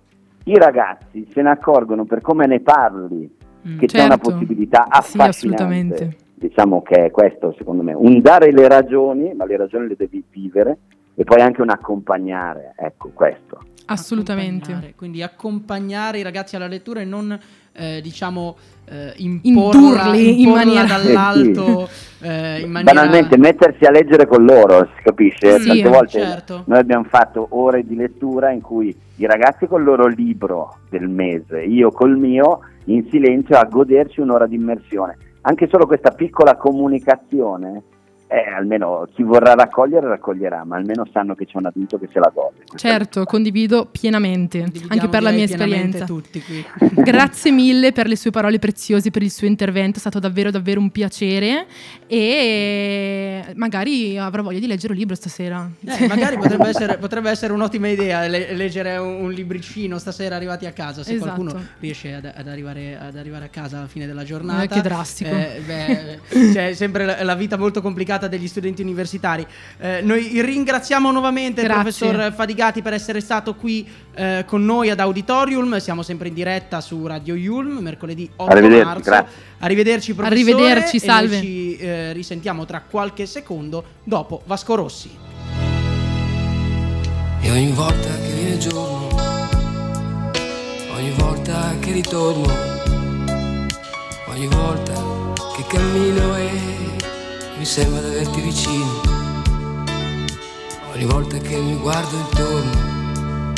i 0.45 0.57
ragazzi 0.57 1.27
se 1.31 1.41
ne 1.41 1.49
accorgono 1.49 2.05
per 2.05 2.21
come 2.21 2.45
ne 2.47 2.59
parli, 2.59 3.31
mm, 3.67 3.77
che 3.77 3.87
certo. 3.87 3.97
c'è 3.97 4.05
una 4.05 4.17
possibilità 4.17 4.85
affascinante. 4.89 6.17
Sì, 6.17 6.47
diciamo 6.47 6.81
che 6.81 7.05
è 7.05 7.11
questo, 7.11 7.53
secondo 7.57 7.83
me, 7.83 7.93
un 7.93 8.21
dare 8.21 8.51
le 8.51 8.67
ragioni, 8.67 9.33
ma 9.33 9.45
le 9.45 9.57
ragioni 9.57 9.87
le 9.87 9.95
devi 9.97 10.23
vivere, 10.29 10.77
e 11.15 11.23
poi 11.23 11.41
anche 11.41 11.61
un 11.61 11.69
accompagnare, 11.69 12.73
ecco 12.75 13.11
questo. 13.13 13.59
Assolutamente. 13.85 14.71
Accompagnare, 14.71 14.95
quindi 14.95 15.21
accompagnare 15.21 16.19
i 16.19 16.23
ragazzi 16.23 16.55
alla 16.55 16.67
lettura 16.67 17.01
e 17.01 17.05
non 17.05 17.37
eh, 17.73 18.01
diciamo 18.01 18.55
eh, 18.85 19.13
imporla, 19.17 20.13
imporla 20.13 20.15
in 20.15 20.49
maniera 20.49 20.85
dall'alto 20.85 21.89
eh, 22.21 22.27
eh, 22.57 22.59
in 22.61 22.71
maniera... 22.71 22.93
banalmente 22.93 23.37
mettersi 23.37 23.85
a 23.85 23.91
leggere 23.91 24.27
con 24.27 24.43
loro 24.43 24.89
si 24.95 25.01
capisce 25.03 25.59
sì, 25.59 25.67
tante 25.67 25.89
volte 25.89 26.19
certo. 26.19 26.63
noi 26.65 26.79
abbiamo 26.79 27.05
fatto 27.05 27.47
ore 27.51 27.83
di 27.85 27.95
lettura 27.95 28.51
in 28.51 28.61
cui 28.61 28.95
i 29.15 29.25
ragazzi 29.25 29.65
con 29.67 29.79
il 29.79 29.85
loro 29.85 30.07
libro 30.07 30.79
del 30.89 31.07
mese 31.07 31.61
io 31.61 31.91
col 31.91 32.17
mio 32.17 32.59
in 32.85 33.07
silenzio 33.09 33.57
a 33.57 33.65
goderci 33.65 34.19
un'ora 34.19 34.45
di 34.45 34.55
immersione 34.55 35.17
anche 35.41 35.67
solo 35.67 35.85
questa 35.87 36.11
piccola 36.11 36.55
comunicazione 36.55 37.83
eh, 38.33 38.49
almeno 38.49 39.07
chi 39.13 39.21
vorrà 39.21 39.53
raccogliere 39.53 40.07
raccoglierà, 40.07 40.63
ma 40.63 40.75
almeno 40.75 41.07
sanno 41.13 41.35
che 41.35 41.45
c'è 41.45 41.57
un 41.57 41.67
adulto 41.67 41.99
che 41.99 42.09
se 42.11 42.17
la 42.17 42.31
gode. 42.33 42.63
Certo, 42.73 43.25
condivido 43.25 43.85
pienamente, 43.85 44.65
anche 44.87 45.07
per 45.07 45.21
la 45.21 45.29
mia 45.29 45.43
esperienza. 45.43 46.07
Grazie 47.03 47.51
mille 47.51 47.91
per 47.91 48.07
le 48.07 48.15
sue 48.15 48.31
parole 48.31 48.57
preziose, 48.57 49.11
per 49.11 49.21
il 49.21 49.29
suo 49.29 49.45
intervento, 49.45 49.97
è 49.97 49.99
stato 49.99 50.17
davvero 50.17 50.49
davvero 50.49 50.79
un 50.79 50.89
piacere 50.89 51.67
e 52.07 53.53
magari 53.53 54.17
avrò 54.17 54.41
voglia 54.41 54.57
di 54.57 54.65
leggere 54.65 54.93
un 54.93 54.99
libro 54.99 55.13
stasera. 55.13 55.69
Eh, 55.85 56.07
magari 56.07 56.35
potrebbe 56.37 56.69
essere, 56.69 56.97
potrebbe 56.97 57.29
essere, 57.29 57.53
un'ottima 57.53 57.87
idea 57.87 58.25
le- 58.25 58.53
leggere 58.53 58.97
un, 58.97 59.25
un, 59.25 59.31
libricino 59.31 59.99
stasera 59.99 60.35
arrivati 60.35 60.65
a 60.65 60.71
casa, 60.71 61.03
se 61.03 61.13
esatto. 61.13 61.33
qualcuno 61.33 61.63
riesce 61.79 62.15
ad, 62.15 62.31
ad, 62.35 62.47
arrivare, 62.47 62.97
ad, 62.99 63.15
arrivare, 63.15 63.45
a 63.45 63.49
casa 63.49 63.77
alla 63.77 63.87
fine 63.87 64.07
della 64.07 64.23
giornata. 64.23 64.63
Eh, 64.63 64.67
che 64.67 64.81
drastico. 64.81 65.29
Eh, 65.29 65.61
beh, 65.63 66.51
c'è 66.51 66.73
sempre 66.73 67.05
la, 67.05 67.23
la 67.23 67.35
vita 67.35 67.57
molto 67.57 67.79
complicata 67.81 68.21
giornata 68.23 68.27
degli 68.27 68.47
studenti 68.47 68.81
universitari. 68.81 69.45
Eh, 69.79 70.01
noi 70.01 70.41
ringraziamo 70.41 71.11
nuovamente 71.11 71.61
Grazie. 71.61 71.75
il 71.75 72.11
professor 72.11 72.33
Fadigati 72.33 72.81
per 72.81 72.93
essere 72.93 73.19
stato 73.19 73.55
qui 73.55 73.87
eh, 74.15 74.43
con 74.47 74.63
noi 74.63 74.89
ad 74.89 74.99
Auditorium. 74.99 75.77
Siamo 75.77 76.03
sempre 76.03 76.29
in 76.29 76.33
diretta 76.33 76.81
su 76.81 77.05
Radio 77.05 77.35
Yulm, 77.35 77.79
mercoledì 77.79 78.29
8 78.35 78.51
Arrivederci, 78.51 78.85
marzo. 78.85 79.01
grazie. 79.09 79.35
Arrivederci, 79.59 80.13
professore. 80.13 80.41
Arrivederci, 80.41 80.97
e 80.97 81.05
noi 81.05 81.15
salve. 81.15 81.39
ci 81.41 81.77
eh, 81.77 82.13
risentiamo 82.13 82.65
tra 82.65 82.81
qualche 82.81 83.25
secondo 83.25 83.83
dopo 84.03 84.41
Vasco 84.45 84.75
Rossi. 84.75 85.17
E 87.41 87.51
ogni 87.51 87.71
volta 87.71 88.07
che 88.21 88.33
viene 88.35 88.57
giorno, 88.57 89.07
ogni 90.95 91.11
volta 91.17 91.75
che 91.79 91.91
ritorno, 91.91 92.53
ogni 94.27 94.47
volta 94.47 94.93
che 95.55 95.65
cammino 95.67 96.35
e 96.37 96.92
mi 97.63 97.69
sembra 97.69 98.01
di 98.01 98.07
averti 98.07 98.41
vicino, 98.41 99.01
ogni 100.93 101.05
volta 101.05 101.37
che 101.37 101.55
mi 101.55 101.75
guardo 101.77 102.17
intorno, 102.17 103.53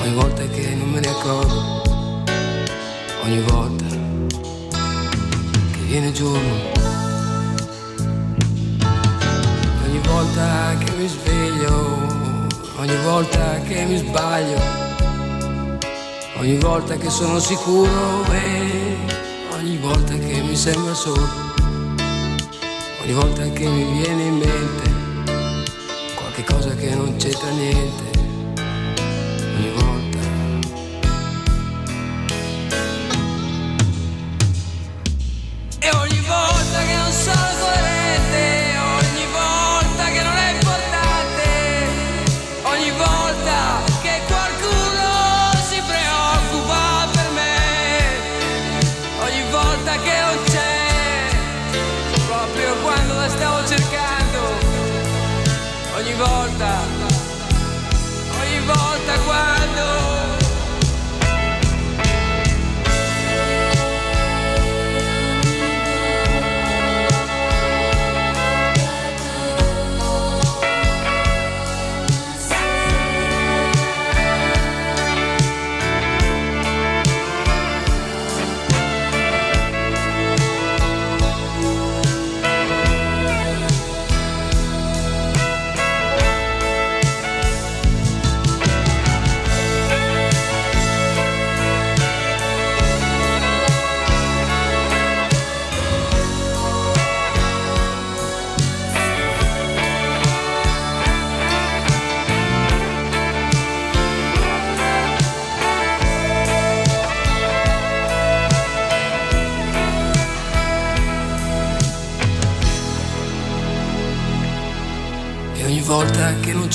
ogni 0.00 0.14
volta 0.14 0.42
che 0.48 0.74
non 0.74 0.90
me 0.90 0.98
ne 0.98 1.08
accorgo, 1.08 1.82
ogni 3.22 3.40
volta 3.42 3.84
che 3.84 5.78
viene 5.86 6.10
giorno. 6.10 6.74
Ogni 9.84 10.00
volta 10.08 10.76
che 10.84 10.90
mi 10.96 11.06
sveglio, 11.06 11.72
ogni 12.78 12.96
volta 13.04 13.60
che 13.60 13.84
mi 13.84 13.96
sbaglio, 13.98 14.60
ogni 16.38 16.56
volta 16.56 16.96
che 16.96 17.10
sono 17.10 17.38
sicuro 17.38 18.24
e 18.24 18.96
ogni 19.52 19.76
volta 19.76 20.14
che 20.14 20.42
mi 20.42 20.56
sembra 20.56 20.94
solo, 20.94 21.45
ogni 23.06 23.14
volta 23.14 23.48
che 23.50 23.68
mi 23.68 23.84
viene 24.00 24.22
in 24.24 24.36
mente 24.36 24.90
qualche 26.16 26.42
cosa 26.42 26.74
che 26.74 26.92
non 26.92 27.14
c'entra 27.16 27.50
niente, 27.50 28.18
ogni 29.56 29.70
volta. 29.74 29.95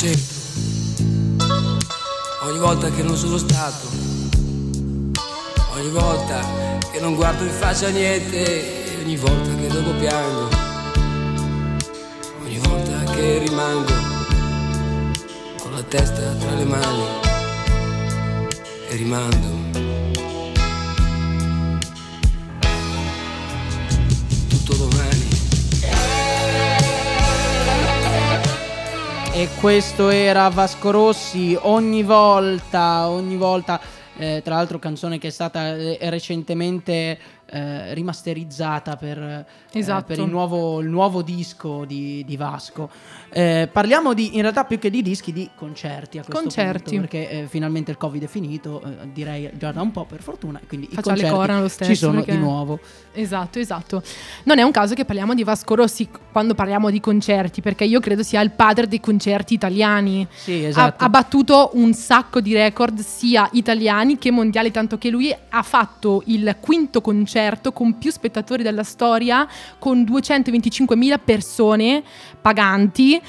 C'entro, 0.01 0.35
ogni 2.41 2.57
volta 2.57 2.89
che 2.89 3.03
non 3.03 3.15
sono 3.15 3.37
stato, 3.37 3.87
ogni 5.75 5.89
volta 5.89 6.43
che 6.91 6.99
non 6.99 7.13
guardo 7.13 7.43
in 7.43 7.51
faccia 7.51 7.89
niente, 7.89 8.97
ogni 9.03 9.15
volta 9.15 9.53
che 9.53 9.67
dopo 9.67 9.91
piango, 9.99 10.49
ogni 12.43 12.57
volta 12.57 13.11
che 13.13 13.37
rimango 13.47 13.93
con 15.61 15.71
la 15.71 15.83
testa 15.83 16.33
tra 16.33 16.55
le 16.55 16.65
mani 16.65 17.03
e 18.89 18.95
rimando. 18.95 19.60
E 29.41 29.49
questo 29.59 30.09
era 30.09 30.49
Vasco 30.49 30.91
Rossi 30.91 31.57
ogni 31.59 32.03
volta, 32.03 33.09
ogni 33.09 33.37
volta, 33.37 33.81
eh, 34.15 34.41
tra 34.43 34.53
l'altro 34.53 34.77
canzone 34.77 35.17
che 35.17 35.29
è 35.29 35.31
stata 35.31 35.75
eh, 35.75 35.97
recentemente 36.11 37.17
eh, 37.51 37.93
rimasterizzata 37.93 38.95
per, 38.95 39.17
eh, 39.17 39.45
Esatto. 39.73 40.05
per 40.05 40.19
il, 40.19 40.27
nuovo, 40.29 40.79
il 40.79 40.87
nuovo 40.87 41.21
disco 41.21 41.83
di, 41.85 42.23
di 42.25 42.37
Vasco. 42.37 42.89
Eh, 43.29 43.67
parliamo 43.71 44.13
di, 44.13 44.35
in 44.35 44.41
realtà 44.41 44.63
più 44.63 44.79
che 44.79 44.89
di 44.89 45.01
dischi, 45.01 45.33
di 45.33 45.49
concerti 45.55 46.17
a 46.17 46.23
questo 46.23 46.41
Concerti. 46.41 46.95
punto, 46.95 46.99
perché 47.09 47.29
eh, 47.29 47.47
finalmente 47.47 47.91
il 47.91 47.97
Covid 47.97 48.23
è 48.23 48.27
finito, 48.27 48.81
eh, 48.81 49.09
direi 49.11 49.49
già 49.57 49.71
da 49.71 49.81
un 49.81 49.91
po' 49.91 50.05
per 50.05 50.21
fortuna, 50.21 50.59
quindi 50.67 50.87
Facciamo 50.91 51.17
i 51.17 51.21
concerti 51.29 51.51
lo 51.61 51.67
ci 51.67 51.73
stesso, 51.73 51.93
sono 51.95 52.13
perché- 52.19 52.31
di 52.31 52.37
nuovo. 52.37 52.79
Esatto, 53.13 53.59
esatto. 53.59 54.01
Non 54.43 54.57
è 54.59 54.63
un 54.63 54.71
caso 54.71 54.93
che 54.93 55.03
parliamo 55.03 55.33
di 55.33 55.43
Vasco 55.43 55.75
Rossi 55.75 56.07
quando 56.31 56.53
parliamo 56.55 56.89
di 56.89 56.99
concerti, 57.01 57.59
perché 57.61 57.83
io 57.83 57.99
credo 57.99 58.23
sia 58.23 58.39
il 58.41 58.51
padre 58.51 58.87
dei 58.87 58.99
concerti 59.01 59.53
italiani. 59.53 60.25
Sì, 60.33 60.63
Ha, 60.63 60.67
esatto. 60.67 61.03
ha 61.03 61.09
battuto 61.09 61.71
un 61.73 61.93
sacco 61.93 62.39
di 62.39 62.53
record 62.53 62.99
sia 62.99 63.49
italiani 63.53 64.17
che 64.17 64.31
mondiali, 64.31 64.71
tanto 64.71 64.97
che 64.97 65.09
lui 65.09 65.35
ha 65.49 65.63
fatto 65.63 66.21
il 66.27 66.55
quinto 66.61 67.01
concerto 67.01 67.39
con 67.73 67.97
più 67.97 68.11
spettatori 68.11 68.63
della 68.63 68.83
storia, 68.83 69.47
con 69.79 70.03
225.000 70.03 71.19
persone 71.23 72.03
paganti. 72.41 73.21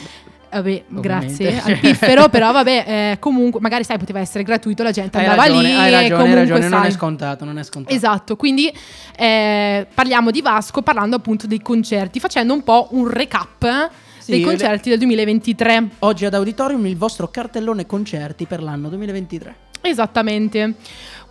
Vabbè, 0.53 0.85
Ovviamente. 0.94 1.01
grazie 1.01 1.61
al 1.62 1.79
piffero, 1.81 2.29
però 2.29 2.53
vabbè, 2.53 2.85
eh, 2.87 3.16
comunque, 3.18 3.59
magari 3.61 3.85
sai, 3.85 3.96
poteva 3.96 4.20
essere 4.20 4.44
gratuito, 4.44 4.83
la 4.83 4.90
gente 4.90 5.16
Hai 5.16 5.25
andava 5.25 5.46
ragione, 5.46 5.62
lì 5.62 5.70
hai 5.72 5.90
ragione, 5.90 5.96
hai 5.96 6.11
comunque 6.11 6.35
ragione, 6.40 6.68
non 6.68 6.79
è 6.81 6.83
sai. 6.83 6.92
scontato, 6.92 7.44
non 7.46 7.59
è 7.59 7.62
scontato. 7.62 7.94
Esatto, 7.94 8.37
quindi 8.37 8.70
eh, 9.16 9.87
parliamo 9.94 10.31
di 10.31 10.42
Vasco 10.42 10.83
parlando 10.83 11.16
appunto 11.16 11.46
dei 11.46 11.62
concerti, 11.62 12.20
facendo 12.20 12.53
un 12.53 12.62
po' 12.62 12.88
un 12.90 13.09
recap 13.09 13.90
Sì, 14.18 14.31
dei 14.33 14.40
le- 14.40 14.46
concerti 14.46 14.90
del 14.90 14.98
2023. 14.98 15.88
Oggi 16.01 16.27
ad 16.27 16.35
Auditorium 16.35 16.85
il 16.85 16.98
vostro 16.98 17.29
cartellone 17.29 17.87
concerti 17.87 18.44
per 18.44 18.62
l'anno 18.62 18.90
2023. 18.90 19.57
Esattamente. 19.81 20.75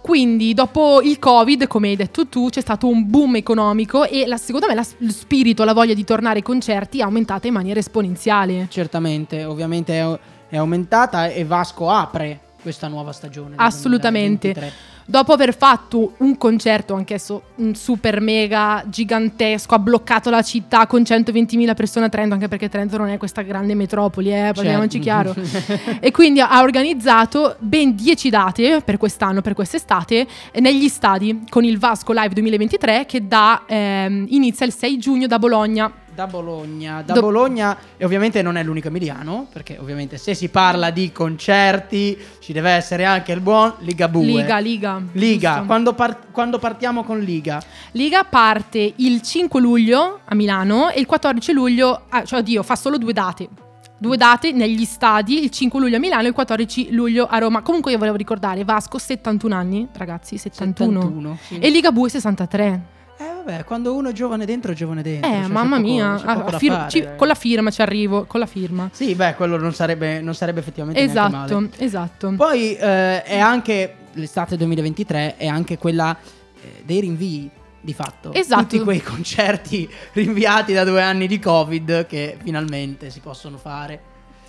Quindi, 0.02 0.54
dopo 0.54 1.00
il 1.02 1.20
Covid, 1.20 1.68
come 1.68 1.90
hai 1.90 1.96
detto 1.96 2.28
tu, 2.28 2.50
c'è 2.50 2.62
stato 2.62 2.88
un 2.88 3.08
boom 3.10 3.36
economico 3.36 4.04
e 4.06 4.26
la- 4.26 4.38
secondo 4.38 4.68
me 4.68 4.74
la- 4.74 4.86
lo 4.98 5.12
spirito, 5.12 5.64
la 5.64 5.74
voglia 5.74 5.94
di 5.94 6.04
tornare 6.04 6.38
ai 6.38 6.44
concerti 6.44 7.00
è 7.00 7.02
aumentata 7.04 7.48
in 7.48 7.54
maniera 7.54 7.80
esponenziale. 7.80 8.68
Certamente, 8.70 9.46
ovviamente 9.46 10.00
è, 10.00 10.20
è 10.50 10.58
aumentata 10.58 11.28
e 11.28 11.46
Vasco 11.46 11.90
apre 11.90 12.40
questa 12.62 12.88
nuova 12.88 13.12
stagione. 13.12 13.54
Assolutamente. 13.58 14.54
2023. 15.02 15.04
Dopo 15.06 15.34
aver 15.34 15.56
fatto 15.56 16.14
un 16.18 16.38
concerto, 16.38 16.94
anch'esso 16.94 17.44
un 17.56 17.76
super 17.76 18.22
mega 18.22 18.84
gigantesco, 18.88 19.76
ha 19.76 19.80
bloccato 19.80 20.30
la 20.30 20.42
città 20.42 20.88
con 20.88 21.02
120.000 21.02 21.74
persone 21.76 22.06
a 22.06 22.10
Trento, 22.10 22.34
anche 22.34 22.48
perché 22.48 22.70
Trento 22.70 22.98
non 22.98 23.10
è 23.10 23.18
questa 23.18 23.42
grande 23.42 23.76
metropoli, 23.76 24.32
eh, 24.32 24.52
parliamoci 24.54 25.02
Certo. 25.02 25.34
chiaro. 25.34 25.36
e 26.00 26.12
quindi 26.12 26.40
ha 26.40 26.62
organizzato 26.62 27.56
ben 27.60 27.96
10 27.96 28.30
date 28.30 28.82
per 28.82 28.98
quest'anno, 28.98 29.42
per 29.42 29.54
quest'estate, 29.54 30.28
negli 30.60 30.88
stadi 30.88 31.44
con 31.50 31.64
il 31.64 31.78
Vasco 31.78 32.14
Live 32.14 32.34
2023 32.34 33.06
che 33.06 33.28
da, 33.28 33.64
ehm, 33.66 34.26
inizia 34.30 34.66
il 34.66 34.74
6 34.74 34.98
giugno 34.98 35.28
da 35.28 35.40
Bologna. 35.40 35.92
Da 36.22 36.28
Bologna. 36.28 37.02
Da 37.02 37.14
Do- 37.14 37.22
Bologna, 37.22 37.76
e 37.98 38.06
ovviamente 38.06 38.42
non 38.44 38.56
è 38.56 38.64
l'unico 38.64 38.90
emiliano, 38.90 39.48
perché 39.52 39.78
ovviamente 39.80 40.18
se 40.18 40.36
si 40.36 40.50
parla 40.50 40.92
di 40.92 41.12
concerti 41.12 42.18
ci 42.40 42.54
deve 42.54 42.72
essere 42.72 43.06
anche 43.06 43.32
il 43.32 43.42
buon 43.42 43.74
Ligabue. 43.80 44.26
Liga, 44.26 44.60
Liga. 44.60 45.02
Liga, 45.14 45.64
quando, 45.66 45.94
par- 45.94 46.32
quando 46.32 46.60
partiamo 46.60 47.04
con 47.04 47.20
Liga? 47.20 47.62
Liga 47.92 48.24
parte 48.24 48.94
il 48.98 49.22
5 49.22 49.60
luglio 49.60 50.20
a 50.26 50.36
Milano 50.36 50.90
e 50.90 51.00
il 51.00 51.06
14 51.08 51.52
luglio, 51.54 52.04
ah, 52.10 52.24
cioè 52.24 52.40
oddio, 52.40 52.62
fa 52.62 52.76
solo 52.76 52.98
due 52.98 53.14
date. 53.14 53.50
Due 53.98 54.18
date 54.18 54.52
negli 54.52 54.84
stadi, 54.86 55.44
il 55.44 55.50
5 55.52 55.80
luglio 55.80 55.98
a 55.98 56.00
Milano 56.00 56.24
e 56.24 56.28
il 56.28 56.34
14 56.34 56.92
luglio 56.92 57.28
a 57.28 57.38
Roma. 57.38 57.62
Comunque 57.62 57.92
io 57.92 57.98
volevo 57.98 58.18
ricordare, 58.18 58.64
Vasco 58.64 58.98
71 58.98 59.54
anni, 59.56 59.88
ragazzi, 59.94 60.38
71. 60.38 61.02
71, 61.02 61.38
sì. 61.48 61.60
E 61.60 61.70
Ligabue 61.70 62.10
63. 62.10 62.82
Eh 63.22 63.34
vabbè, 63.44 63.64
quando 63.66 63.94
uno 63.96 64.10
è 64.10 64.12
giovane 64.14 64.46
dentro, 64.46 64.72
è 64.72 64.76
giovane 64.76 65.02
dentro. 65.02 65.30
Eh, 65.30 65.42
cioè, 65.42 65.48
mamma 65.48 65.76
poco- 65.78 65.88
mia, 65.88 66.16
c'è 66.16 66.26
a- 66.26 66.34
poco 66.36 66.48
a 66.48 66.52
da 66.52 66.58
fir- 66.58 66.74
fare, 66.74 66.90
ci- 66.90 67.08
con 67.16 67.28
la 67.28 67.36
firma 67.36 67.70
ci 67.70 67.82
arrivo, 67.82 68.26
con 68.26 68.40
la 68.40 68.46
firma. 68.46 68.90
Sì, 68.92 69.14
beh, 69.16 69.36
quello 69.36 69.58
non 69.58 69.74
sarebbe, 69.74 70.22
non 70.22 70.34
sarebbe 70.34 70.60
effettivamente 70.60 71.00
Esatto, 71.02 71.32
male. 71.60 71.70
esatto. 71.78 72.34
Poi 72.36 72.76
eh, 72.76 73.24
è 73.24 73.38
anche 73.40 73.96
l'estate 74.14 74.58
2023 74.58 75.36
è 75.38 75.48
anche 75.48 75.78
quella 75.78 76.18
eh, 76.62 76.82
dei 76.84 77.00
rinvii 77.02 77.50
di 77.80 77.94
fatto. 77.94 78.34
Esatto. 78.34 78.62
Tutti 78.64 78.80
quei 78.80 79.02
concerti 79.02 79.90
rinviati 80.14 80.74
da 80.74 80.84
due 80.84 81.02
anni 81.02 81.28
di 81.28 81.40
Covid 81.40 82.06
che 82.06 82.38
finalmente 82.44 83.10
si 83.10 83.20
possono 83.20 83.58
fare. 83.58 84.02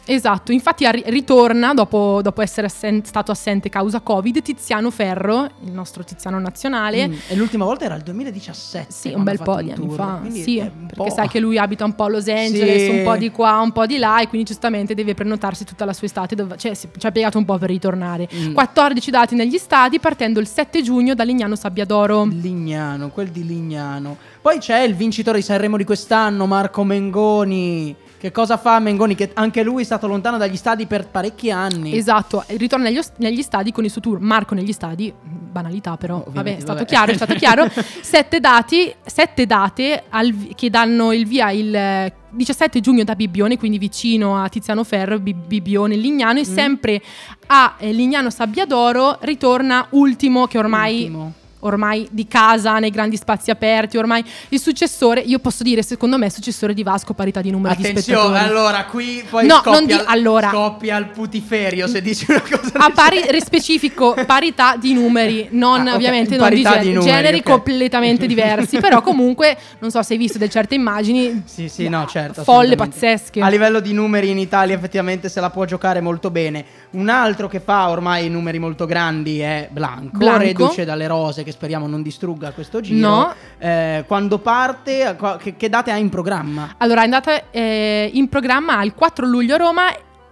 Esatto, 0.05 0.51
infatti 0.53 0.85
ritorna 1.07 1.75
dopo, 1.75 2.21
dopo 2.23 2.43
essere 2.43 2.67
assen- 2.67 3.05
stato 3.05 3.31
assente 3.31 3.69
causa 3.69 4.01
Covid 4.01 4.43
Tiziano 4.43 4.91
Ferro, 4.91 5.49
il 5.65 5.71
nostro 5.73 6.03
Tiziano 6.03 6.39
nazionale. 6.41 7.07
Mm, 7.09 7.13
E 7.29 7.37
l'ultima 7.37 7.65
volta 7.65 7.85
era 7.85 7.95
il 7.95 8.03
2017. 8.03 8.93
Sì, 8.93 9.13
un 9.15 9.23
bel 9.23 9.39
po' 9.41 9.63
di 9.63 9.71
anni 9.71 9.87
tour. 9.87 9.95
fa. 9.95 10.21
Sì, 10.29 10.69
perché 10.95 11.11
sai 11.11 11.29
che 11.29 11.39
lui 11.39 11.57
abita 11.57 11.85
un 11.85 11.95
po' 11.95 12.05
a 12.05 12.09
Los 12.09 12.27
Angeles, 12.29 12.83
Sì. 12.83 12.89
un 12.99 13.05
po' 13.05 13.17
di 13.17 13.31
qua, 13.31 13.61
un 13.61 13.71
po' 13.73 13.87
di 13.87 13.99
là, 13.99 14.21
e 14.21 14.29
quindi 14.29 14.47
giustamente 14.47 14.95
deve 14.95 15.15
prenotarsi 15.15 15.65
tutta 15.65 15.85
la 15.85 15.93
sua 15.93 16.07
estate. 16.07 16.35
dove- 16.35 16.57
cioè, 16.57 16.75
si- 16.75 16.89
ci 16.99 17.07
ha 17.07 17.13
piegato 17.13 17.39
un 17.39 17.45
po' 17.45 17.57
per 17.59 17.69
ritornare. 17.69 18.29
Mm. 18.35 18.53
14 18.55 19.11
dati 19.11 19.35
negli 19.35 19.57
stadi, 19.59 19.99
partendo 20.01 20.41
il 20.41 20.47
7 20.49 20.83
giugno 20.83 21.15
da 21.15 21.23
Lignano 21.25 21.55
Sabbiadoro. 21.57 22.25
Lignano, 22.25 23.11
quel 23.11 23.29
di 23.29 23.47
Lignano. 23.47 24.17
Poi 24.41 24.59
c'è 24.59 24.81
il 24.81 24.95
vincitore 24.95 25.39
di 25.39 25.45
Sanremo 25.45 25.77
di 25.77 25.85
quest'anno, 25.85 26.47
Marco 26.47 26.83
Mengoni. 26.85 27.95
Che 28.23 28.31
cosa 28.31 28.57
fa 28.57 28.79
Mengoni? 28.79 29.17
Che 29.17 29.33
anche 29.35 29.65
lui 29.65 29.83
è 29.83 29.85
stato 29.85 30.07
lontano 30.07 30.39
dagli 30.39 30.55
stadi 30.55 30.87
per 30.87 31.09
parecchi 31.09 31.51
anni. 31.51 31.97
Esatto, 31.97 32.45
e 32.47 32.57
ritorna 32.57 32.85
negli, 32.89 33.01
negli 33.17 33.43
stadi 33.43 33.73
con 33.73 33.83
il 33.83 33.91
suo 33.91 34.01
tour. 34.01 34.21
Marco 34.21 34.55
negli 34.55 34.71
stadi, 34.71 35.13
banalità 35.21 35.97
però, 35.97 36.19
vabbè, 36.19 36.29
Ovviamente, 36.29 36.59
è 36.59 36.63
stato 36.63 36.79
vabbè. 36.79 36.89
chiaro, 36.89 37.11
è 37.11 37.15
stato 37.17 37.35
chiaro. 37.35 37.67
sette, 38.01 38.39
dati, 38.39 38.95
sette 39.05 39.45
date 39.45 40.05
al 40.11 40.33
che 40.55 40.71
danno 40.71 41.13
il 41.13 41.27
via 41.27 41.51
il 41.51 41.75
eh, 41.75 42.15
17 42.31 42.79
giugno 42.79 43.03
da 43.03 43.17
Bibbione, 43.17 43.59
quindi 43.59 43.79
vicino 43.79 44.41
a 44.41 44.49
Tiziano 44.49 44.85
Ferro, 44.85 45.19
Bi- 45.19 45.35
Bibbione, 45.35 45.97
Lignano, 45.97 46.39
e 46.39 46.43
Mm. 46.49 46.55
sempre 46.55 47.03
a 47.49 47.75
eh, 47.77 47.91
Lignano 47.93 48.31
Sabbiadoro 48.31 49.19
ritorna 49.23 49.89
ultimo, 49.91 50.47
che 50.47 50.59
ormai... 50.59 50.99
Ultimo. 51.01 51.33
Ormai 51.65 52.09
di 52.11 52.27
casa, 52.27 52.79
nei 52.79 52.91
grandi 52.91 53.17
spazi 53.17 53.51
aperti, 53.51 53.97
ormai 53.97 54.25
il 54.49 54.61
successore, 54.61 55.21
io 55.21 55.39
posso 55.39 55.63
dire, 55.63 55.83
secondo 55.83 56.19
me, 56.19 56.29
successore 56.31 56.75
di 56.75 56.83
Vasco, 56.83 57.15
parità 57.15 57.41
di 57.41 57.51
numeri 57.51 57.77
di 57.77 57.87
Attenzione, 57.87 58.21
spettatori. 58.21 58.49
allora 58.51 58.85
qui 58.87 59.25
poi 59.31 59.47
No, 59.47 59.55
scoppia, 59.57 59.73
non 59.73 59.87
di- 59.87 60.01
allora. 60.07 60.49
scoppia 60.51 60.97
il 60.97 61.07
putiferio 61.09 61.87
se 61.87 62.03
dici 62.03 62.27
una 62.29 62.41
cosa 62.41 62.79
A 62.79 62.91
pari 62.91 63.21
specifico 63.41 64.15
parità 64.27 64.77
di 64.77 64.93
numeri, 64.95 65.49
non 65.53 65.87
Ah, 65.87 65.91
ok, 65.91 65.95
ovviamente 65.95 66.37
non 66.37 66.49
di, 66.51 66.63
gen- 66.63 66.81
di 66.81 66.93
numeri, 66.93 67.13
generi 67.13 67.37
ok. 67.39 67.43
completamente 67.45 68.27
diversi, 68.27 68.79
però 68.79 69.01
comunque 69.03 69.57
non 69.79 69.91
so 69.91 70.03
se 70.03 70.15
hai 70.15 70.19
visto 70.19 70.39
delle 70.39 70.51
certe 70.51 70.75
immagini 70.75 71.43
Sì, 71.45 71.69
sì, 71.69 71.89
no, 71.89 72.07
certo. 72.07 72.43
folle 72.43 72.75
pazzesche. 72.75 73.41
A 73.41 73.49
livello 73.49 73.79
di 73.81 73.93
numeri 73.93 74.31
in 74.31 74.39
Italia 74.39 74.75
effettivamente 74.75 75.29
se 75.29 75.41
la 75.41 75.51
può 75.51 75.65
giocare 75.65 76.01
molto 76.01 76.31
bene. 76.31 76.65
Un 76.93 77.09
altro 77.09 77.47
che 77.49 77.61
fa 77.61 77.89
ormai 77.89 78.29
numeri 78.29 78.59
molto 78.59 78.85
grandi 78.87 79.39
è 79.41 79.69
Blanco, 79.71 80.19
Blanco. 80.19 80.39
reduce 80.43 80.85
dalle 80.85 81.07
rose 81.07 81.43
che 81.45 81.52
speriamo 81.53 81.87
non 81.87 82.03
distrugga 82.03 82.51
questo 82.53 82.81
giro. 82.81 83.09
No. 83.09 83.35
Eh, 83.59 84.05
quando 84.07 84.39
parte, 84.39 85.17
che, 85.41 85.57
che 85.57 85.69
date 85.69 85.91
ha 85.93 85.97
in 85.97 86.09
programma? 86.09 86.75
Allora 86.79 87.03
è 87.03 87.05
andata 87.05 87.51
eh, 87.51 88.11
in 88.13 88.29
programma 88.29 88.83
il 88.83 88.95
4 88.95 89.27
luglio 89.27 89.55
a 89.55 89.59
Roma 89.59 89.83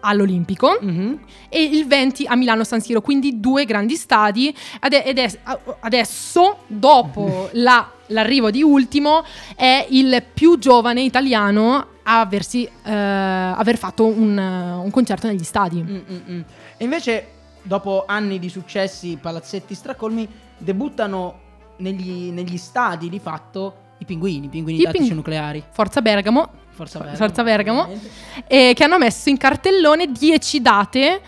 all'Olimpico 0.02 0.78
Mhm. 0.80 1.18
e 1.50 1.62
il 1.62 1.86
20 1.86 2.24
a 2.26 2.34
Milano 2.34 2.64
San 2.64 2.80
Siro, 2.80 3.02
quindi 3.02 3.38
due 3.38 3.66
grandi 3.66 3.96
stadi 3.96 4.54
Ade- 4.80 5.04
ed 5.04 5.18
è- 5.18 5.30
adesso 5.80 6.58
dopo 6.66 7.50
la- 7.54 7.86
l'arrivo 8.06 8.50
di 8.50 8.62
Ultimo 8.62 9.22
è 9.54 9.86
il 9.90 10.22
più 10.32 10.58
giovane 10.58 11.02
italiano 11.02 11.86
a 12.02 12.20
aversi, 12.20 12.64
eh, 12.64 12.90
aver 12.92 13.76
fatto 13.76 14.06
un, 14.06 14.36
un 14.38 14.90
concerto 14.90 15.26
negli 15.26 15.44
stadi. 15.44 15.82
Mm, 15.82 15.94
mm, 15.96 16.16
mm. 16.30 16.40
E 16.78 16.84
invece, 16.84 17.26
dopo 17.62 18.04
anni 18.06 18.38
di 18.38 18.48
successi, 18.48 19.18
palazzetti 19.20 19.74
stracolmi, 19.74 20.26
debuttano 20.60 21.38
negli, 21.78 22.30
negli 22.30 22.56
stadi 22.56 23.08
di 23.08 23.18
fatto 23.18 23.74
i 23.98 24.04
pinguini, 24.04 24.46
i 24.46 24.48
pinguini 24.48 24.78
I 24.80 24.82
tattici 24.84 25.04
ping- 25.04 25.16
nucleari. 25.16 25.62
Forza 25.72 26.00
Bergamo, 26.02 26.48
Forza 26.70 26.98
Bergamo. 26.98 27.16
Forza 27.18 27.42
Bergamo. 27.42 27.88
eh, 28.46 28.72
che 28.74 28.84
hanno 28.84 28.98
messo 28.98 29.28
in 29.28 29.36
cartellone 29.36 30.06
10 30.12 30.60
date 30.62 31.20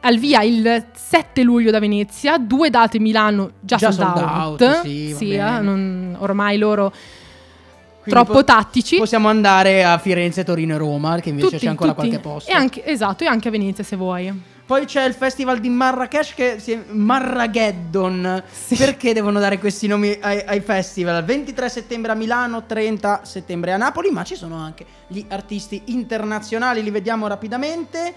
al 0.00 0.18
via 0.18 0.42
il 0.42 0.84
7 0.94 1.42
luglio 1.42 1.70
da 1.70 1.78
Venezia, 1.78 2.36
due 2.38 2.68
date 2.70 2.98
Milano 3.00 3.52
già, 3.60 3.76
Già 3.76 3.90
sold, 3.90 4.06
sold 4.16 4.28
out. 4.28 4.60
out, 4.60 4.80
sì, 4.82 5.14
Sì, 5.16 5.32
eh, 5.32 5.60
non- 5.60 6.14
ormai 6.20 6.58
loro 6.58 6.90
Quindi 6.90 8.10
troppo 8.10 8.32
po- 8.32 8.44
tattici. 8.44 8.96
Possiamo 8.98 9.28
andare 9.28 9.82
a 9.82 9.96
Firenze, 9.98 10.44
Torino 10.44 10.74
e 10.74 10.78
Roma, 10.78 11.18
che 11.20 11.30
invece 11.30 11.46
Tutti, 11.48 11.58
c'è 11.64 11.68
ancora 11.68 11.94
tutti. 11.94 12.08
qualche 12.08 12.22
posto. 12.22 12.50
E 12.50 12.54
anche, 12.54 12.84
esatto, 12.84 13.24
e 13.24 13.28
anche 13.28 13.48
a 13.48 13.50
Venezia 13.50 13.82
se 13.82 13.96
vuoi. 13.96 14.52
Poi 14.66 14.86
c'è 14.86 15.04
il 15.04 15.12
festival 15.12 15.58
di 15.60 15.68
Marrakesh 15.68 16.32
che 16.34 16.56
si 16.58 16.78
Marrageddon. 16.88 18.42
Perché 18.78 19.12
devono 19.12 19.38
dare 19.38 19.58
questi 19.58 19.86
nomi 19.86 20.16
ai, 20.20 20.42
ai 20.46 20.60
festival? 20.60 21.22
23 21.22 21.68
settembre 21.68 22.12
a 22.12 22.14
Milano, 22.14 22.64
30 22.64 23.20
settembre 23.24 23.72
a 23.72 23.76
Napoli, 23.76 24.10
ma 24.10 24.24
ci 24.24 24.36
sono 24.36 24.56
anche 24.56 24.86
gli 25.08 25.22
artisti 25.28 25.82
internazionali, 25.86 26.82
li 26.82 26.90
vediamo 26.90 27.26
rapidamente. 27.26 28.14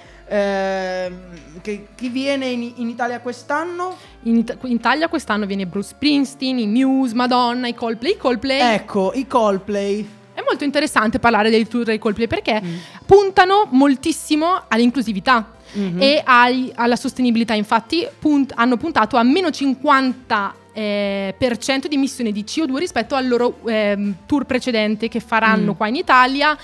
Che- 1.62 1.88
chi 1.96 2.10
viene 2.10 2.46
in, 2.48 2.72
in 2.78 2.88
Italia 2.90 3.20
quest'anno? 3.20 3.96
In, 4.24 4.38
It- 4.38 4.58
in 4.64 4.72
Italia 4.72 5.10
quest'anno 5.10 5.46
viene 5.46 5.66
Bruce 5.68 5.90
Springsteen, 5.90 6.60
i 6.60 6.68
Muse, 6.68 7.14
Madonna, 7.14 7.68
i 7.68 7.74
Coldplay. 7.74 8.12
I 8.14 8.18
Coldplay 8.18 8.60
Ecco, 8.74 9.12
i 9.14 9.28
Coldplay. 9.28 10.08
è 10.34 10.42
molto 10.48 10.64
interessante 10.64 11.20
parlare 11.20 11.50
dei 11.50 11.68
tour 11.68 11.84
dei 11.84 12.00
Coldplay 12.00 12.28
perché 12.28 12.62
Mm. 12.64 12.76
puntano 13.06 13.68
moltissimo 13.72 14.64
all'inclusività. 14.70 15.52
Mhm. 15.78 16.02
e 16.02 16.22
ai- 16.26 16.72
alla 16.76 16.96
sostenibilità. 16.96 17.54
Infatti, 17.54 18.08
punt- 18.20 18.54
hanno 18.56 18.78
puntato 18.78 19.18
a 19.18 19.24
meno 19.24 19.50
50 19.50 20.54
eh, 20.74 21.34
per 21.36 21.58
cento 21.58 21.88
di 21.88 21.96
emissioni 21.96 22.32
di 22.32 22.44
CO2 22.44 22.76
rispetto 22.78 23.16
al 23.16 23.28
loro 23.28 23.60
ehm, 23.66 24.14
tour 24.28 24.46
precedente 24.46 25.08
che 25.08 25.20
faranno 25.20 25.72
Mm. 25.72 25.76
qua 25.76 25.88
in 25.88 25.96
Italia. 25.96 26.56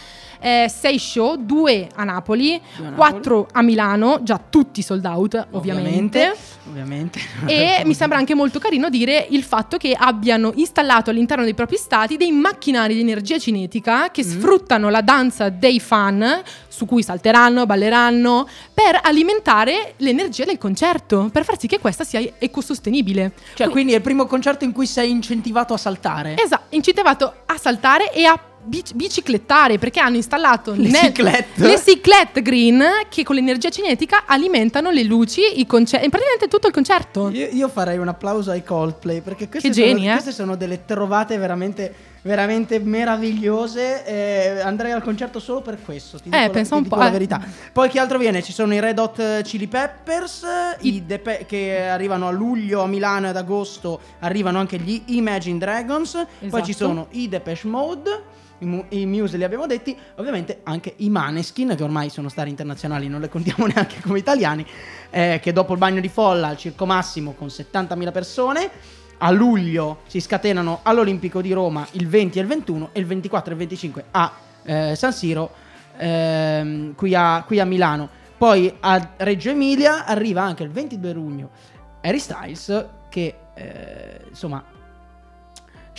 Eh, 0.45 0.69
sei 0.69 0.99
show, 0.99 1.37
due 1.37 1.87
a 1.95 2.03
Napoli, 2.03 2.59
Due 2.75 2.85
a 2.87 2.89
Napoli. 2.89 2.95
quattro 2.95 3.47
a 3.49 3.61
Milano, 3.61 4.19
già 4.23 4.37
tutti 4.49 4.81
sold 4.81 5.05
out 5.05 5.47
ovviamente. 5.51 6.35
Ovviamente. 6.67 7.19
E 7.45 7.81
mi 7.85 7.93
sembra 7.93 8.17
anche 8.17 8.35
molto 8.35 8.59
carino 8.59 8.89
dire 8.89 9.25
il 9.29 9.43
fatto 9.43 9.77
che 9.77 9.95
abbiano 9.97 10.51
installato 10.55 11.09
all'interno 11.09 11.43
dei 11.45 11.53
propri 11.53 11.77
stati 11.77 12.17
dei 12.17 12.31
macchinari 12.31 12.93
di 12.93 12.99
energia 13.01 13.37
cinetica 13.39 14.11
che 14.11 14.23
Mm. 14.23 14.29
sfruttano 14.29 14.89
la 14.89 15.01
danza 15.01 15.47
dei 15.49 15.79
fan, 15.79 16.41
su 16.67 16.85
cui 16.85 17.03
salteranno, 17.03 17.65
balleranno, 17.65 18.47
per 18.73 18.99
alimentare 19.01 19.93
l'energia 19.97 20.43
del 20.45 20.57
concerto, 20.57 21.29
per 21.31 21.43
far 21.45 21.57
sì 21.59 21.67
che 21.67 21.79
questa 21.79 22.03
sia 22.03 22.21
ecosostenibile. 22.37 23.31
Cioè, 23.53 23.69
quindi 23.69 23.93
è 23.93 23.97
il 23.97 24.01
primo 24.01 24.25
concerto 24.25 24.63
in 24.65 24.71
cui 24.73 24.85
sei 24.87 25.09
incentivato 25.09 25.73
a 25.73 25.77
saltare. 25.77 26.35
Esatto, 26.37 26.75
incentivato 26.75 27.33
a 27.45 27.57
saltare 27.57 28.11
e 28.13 28.25
a 28.25 28.39
bic- 28.63 28.93
biciclettare 28.93 29.77
perché 29.77 29.99
hanno 29.99 30.15
installato 30.15 30.73
Le 30.75 30.89
ciclette? 30.91 31.65
le 31.65 31.79
ciclette 31.79 32.41
green 32.41 32.83
che 33.09 33.23
con 33.23 33.35
l'energia 33.35 33.69
cinetica 33.69 34.23
alimentano 34.25 34.89
le 34.89 35.03
luci, 35.03 35.41
i 35.59 35.65
concerti, 35.65 36.09
praticamente 36.09 36.47
tutto 36.47 36.67
il 36.67 36.73
concerto. 36.73 37.29
Io, 37.29 37.47
io 37.51 37.67
farei 37.69 37.97
un 37.97 38.07
applauso 38.07 38.51
ai 38.51 38.63
Coldplay 38.63 39.21
perché 39.21 39.47
queste, 39.49 39.69
Che 39.69 39.73
sono, 39.73 39.85
geni, 39.87 40.07
eh? 40.09 40.11
queste 40.13 40.31
sono 40.31 40.55
delle 40.55 40.85
trovate 40.85 41.37
veramente, 41.37 41.93
veramente 42.23 42.79
meravigliose. 42.79 44.05
eh, 44.05 44.59
andrei 44.61 44.91
al 44.91 45.03
concerto 45.03 45.39
solo 45.39 45.61
per 45.61 45.77
questo. 45.83 46.19
Ti 46.19 46.29
Eh, 46.31 46.49
pensa 46.49 46.75
un 46.75 46.87
po', 46.87 46.95
la 46.95 47.07
eh. 47.07 47.11
verità. 47.11 47.41
Poi 47.71 47.89
chi 47.89 47.97
altro 47.97 48.17
viene? 48.17 48.41
Ci 48.43 48.51
sono 48.53 48.73
i 48.73 48.79
Red 48.79 48.99
Hot 48.99 49.41
Chili 49.43 49.67
Peppers 49.67 50.45
i 50.81 51.05
Depe- 51.05 51.45
che 51.47 51.81
arrivano 51.81 52.27
a 52.27 52.31
luglio 52.31 52.81
a 52.81 52.87
Milano 52.87 53.27
e 53.27 53.29
ad 53.29 53.37
agosto 53.37 53.99
arrivano 54.19 54.59
anche 54.59 54.77
gli 54.77 55.01
Imagine 55.07 55.57
Dragons. 55.57 56.11
Poi 56.13 56.47
Esatto. 56.47 56.63
ci 56.65 56.73
sono 56.73 57.07
i 57.11 57.27
Depeche 57.29 57.67
Mode. 57.67 58.23
I, 58.63 59.01
i 59.01 59.05
Muse 59.05 59.37
li 59.37 59.43
abbiamo 59.43 59.67
detti, 59.67 59.95
ovviamente 60.15 60.61
anche 60.63 60.93
i 60.97 61.09
Maneskin, 61.09 61.75
che 61.75 61.83
ormai 61.83 62.09
sono 62.09 62.29
star 62.29 62.47
internazionali, 62.47 63.07
non 63.07 63.21
le 63.21 63.29
contiamo 63.29 63.65
neanche 63.71 64.01
come 64.01 64.19
italiani, 64.19 64.65
eh, 65.09 65.39
che 65.41 65.51
dopo 65.51 65.73
il 65.73 65.79
bagno 65.79 65.99
di 65.99 66.09
folla 66.09 66.47
al 66.47 66.57
Circo 66.57 66.85
Massimo 66.85 67.33
con 67.33 67.47
70.000 67.47 68.11
persone, 68.11 68.69
a 69.17 69.31
luglio 69.31 69.99
si 70.07 70.19
scatenano 70.19 70.79
all'Olimpico 70.83 71.41
di 71.41 71.53
Roma 71.53 71.87
il 71.91 72.07
20 72.07 72.39
e 72.39 72.41
il 72.41 72.47
21 72.47 72.89
e 72.91 72.99
il 72.99 73.05
24 73.05 73.49
e 73.49 73.53
il 73.53 73.59
25 73.59 74.05
a 74.11 74.33
eh, 74.63 74.95
San 74.95 75.13
Siro 75.13 75.51
ehm, 75.97 76.95
qui, 76.95 77.15
a, 77.15 77.43
qui 77.45 77.59
a 77.59 77.65
Milano. 77.65 78.09
Poi 78.37 78.73
a 78.81 79.13
Reggio 79.17 79.51
Emilia 79.51 80.05
arriva 80.05 80.41
anche 80.41 80.63
il 80.63 80.69
22 80.69 81.13
giugno 81.13 81.49
Harry 82.01 82.19
Styles 82.19 82.85
che 83.07 83.35
eh, 83.53 84.21
insomma 84.27 84.63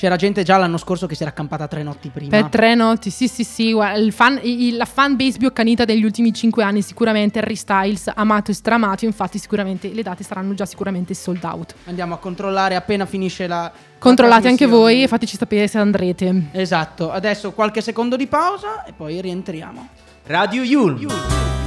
c'era 0.05 0.17
gente 0.17 0.43
già 0.43 0.59
l'anno 0.59 0.77
scorso 0.77 1.07
che 1.07 1.15
si 1.15 1.23
era 1.23 1.31
accampata 1.31 1.67
tre 1.67 1.83
notti 1.83 2.11
prima. 2.11 2.29
Per 2.29 2.51
tre 2.51 2.75
notti, 2.75 3.09
sì, 3.09 3.27
sì, 3.27 3.43
sì. 3.43 3.73
guarda, 3.73 3.97
il 3.99 4.13
fan- 4.13 4.39
il- 4.43 4.77
la 4.77 4.85
fan 4.85 5.17
base 5.17 5.39
più 5.39 5.47
accanita 5.47 5.87
degli 5.87 6.05
ultimi 6.05 6.31
cinque 6.35 6.63
anni, 6.63 6.83
sicuramente 6.83 7.39
Harry 7.39 7.55
Styles, 7.55 8.11
amato 8.15 8.51
e 8.51 8.55
stramato. 8.55 9.07
Infatti, 9.07 9.39
sicuramente 9.39 9.89
le 9.95 10.03
date 10.03 10.23
saranno 10.23 10.53
già 10.53 10.67
sicuramente 10.67 11.15
sold 11.15 11.43
out. 11.45 11.75
Andiamo 11.87 12.13
a 12.13 12.19
controllare 12.19 12.75
appena 12.77 13.07
finisce 13.07 13.47
la. 13.47 13.73
Controllate 13.99 14.43
la 14.43 14.49
anche 14.51 14.67
voi 14.67 15.05
e 15.05 15.09
fateci 15.09 15.39
sapere 15.39 15.67
se 15.69 15.79
andrete. 15.79 16.49
Esatto, 16.53 17.11
adesso 17.11 17.53
qualche 17.53 17.81
secondo 17.81 18.17
di 18.17 18.27
pausa 18.27 18.85
e 18.85 18.93
poi 18.93 19.23
rientriamo. 19.23 19.89
Radio 20.27 20.63
Yulm. 20.63 20.99
Your 20.99 21.64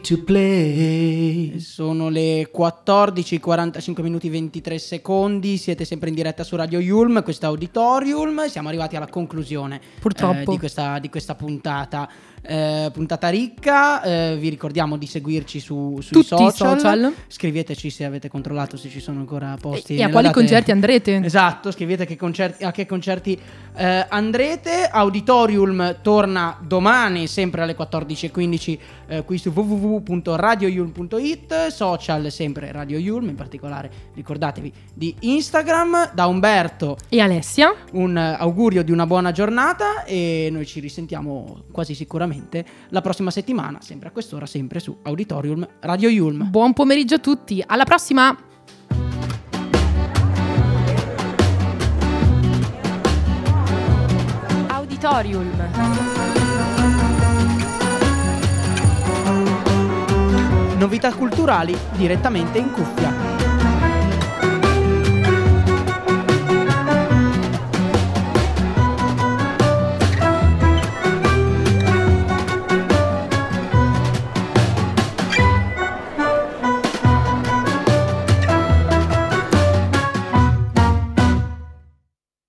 to 0.00 0.22
play. 0.22 1.60
Sono 1.60 2.08
le 2.08 2.48
14, 2.50 3.38
45 3.40 4.02
minuti 4.02 4.28
23 4.28 4.78
secondi. 4.78 5.56
Siete 5.56 5.84
sempre 5.84 6.08
in 6.08 6.14
diretta 6.14 6.44
su 6.44 6.56
Radio 6.56 6.78
Yulm, 6.78 7.22
questo 7.22 7.46
Auditorium. 7.46 8.46
Siamo 8.48 8.68
arrivati 8.68 8.96
alla 8.96 9.08
conclusione 9.08 9.80
Purtroppo. 10.00 10.40
eh, 10.40 10.44
di, 10.44 10.58
questa, 10.58 10.98
di 10.98 11.08
questa 11.08 11.34
puntata. 11.34 12.08
Eh, 12.48 12.90
puntata 12.92 13.28
ricca. 13.28 14.02
Eh, 14.02 14.36
vi 14.38 14.48
ricordiamo 14.48 14.96
di 14.96 15.06
seguirci 15.06 15.58
su, 15.58 15.98
sui 16.00 16.22
Tutti 16.22 16.44
i 16.44 16.50
social. 16.52 17.12
Scriveteci 17.26 17.90
se 17.90 18.04
avete 18.04 18.28
controllato 18.28 18.76
se 18.76 18.88
ci 18.88 19.00
sono 19.00 19.18
ancora 19.20 19.56
posti. 19.60 19.96
E, 19.96 20.02
a 20.04 20.10
quali 20.10 20.28
date- 20.28 20.38
concerti 20.38 20.70
andrete? 20.70 21.20
Esatto, 21.24 21.72
scrivete 21.72 22.06
che 22.06 22.14
concerti- 22.16 22.62
a 22.64 22.70
che 22.70 22.86
concerti 22.86 23.36
eh, 23.74 24.06
andrete. 24.08 24.88
Auditorium 24.90 25.96
torna 26.02 26.56
domani, 26.64 27.26
sempre 27.26 27.62
alle 27.62 27.74
14.15, 27.76 28.78
eh, 29.08 29.24
qui 29.24 29.38
su 29.38 29.50
www.radioyulm.it. 29.50 31.66
Social 31.68 32.30
sempre 32.30 32.70
Radio 32.70 32.98
Yulm, 32.98 33.28
in 33.28 33.34
particolare 33.34 33.90
ricordatevi 34.14 34.72
di 34.94 35.14
Instagram. 35.20 36.12
Da 36.14 36.26
Umberto 36.26 36.96
E 37.08 37.20
Alessia? 37.20 37.74
un 37.92 38.16
eh, 38.16 38.36
augurio 38.38 38.84
di 38.84 38.92
una 38.92 39.06
buona 39.06 39.32
giornata 39.32 40.04
e 40.04 40.48
noi 40.52 40.64
ci 40.66 40.78
risentiamo 40.80 41.62
quasi 41.72 41.94
sicuramente 41.94 42.34
la 42.88 43.00
prossima 43.00 43.30
settimana, 43.30 43.80
sempre 43.80 44.08
a 44.08 44.10
quest'ora, 44.10 44.46
sempre 44.46 44.80
su 44.80 44.98
Auditorium 45.02 45.66
Radio 45.80 46.08
Yulm. 46.08 46.50
Buon 46.50 46.72
pomeriggio 46.72 47.16
a 47.16 47.18
tutti. 47.18 47.62
Alla 47.66 47.84
prossima! 47.84 48.36
Auditorium. 54.68 55.50
Novità 60.78 61.14
culturali 61.14 61.76
direttamente 61.96 62.58
in 62.58 62.70
cuffia. 62.70 63.25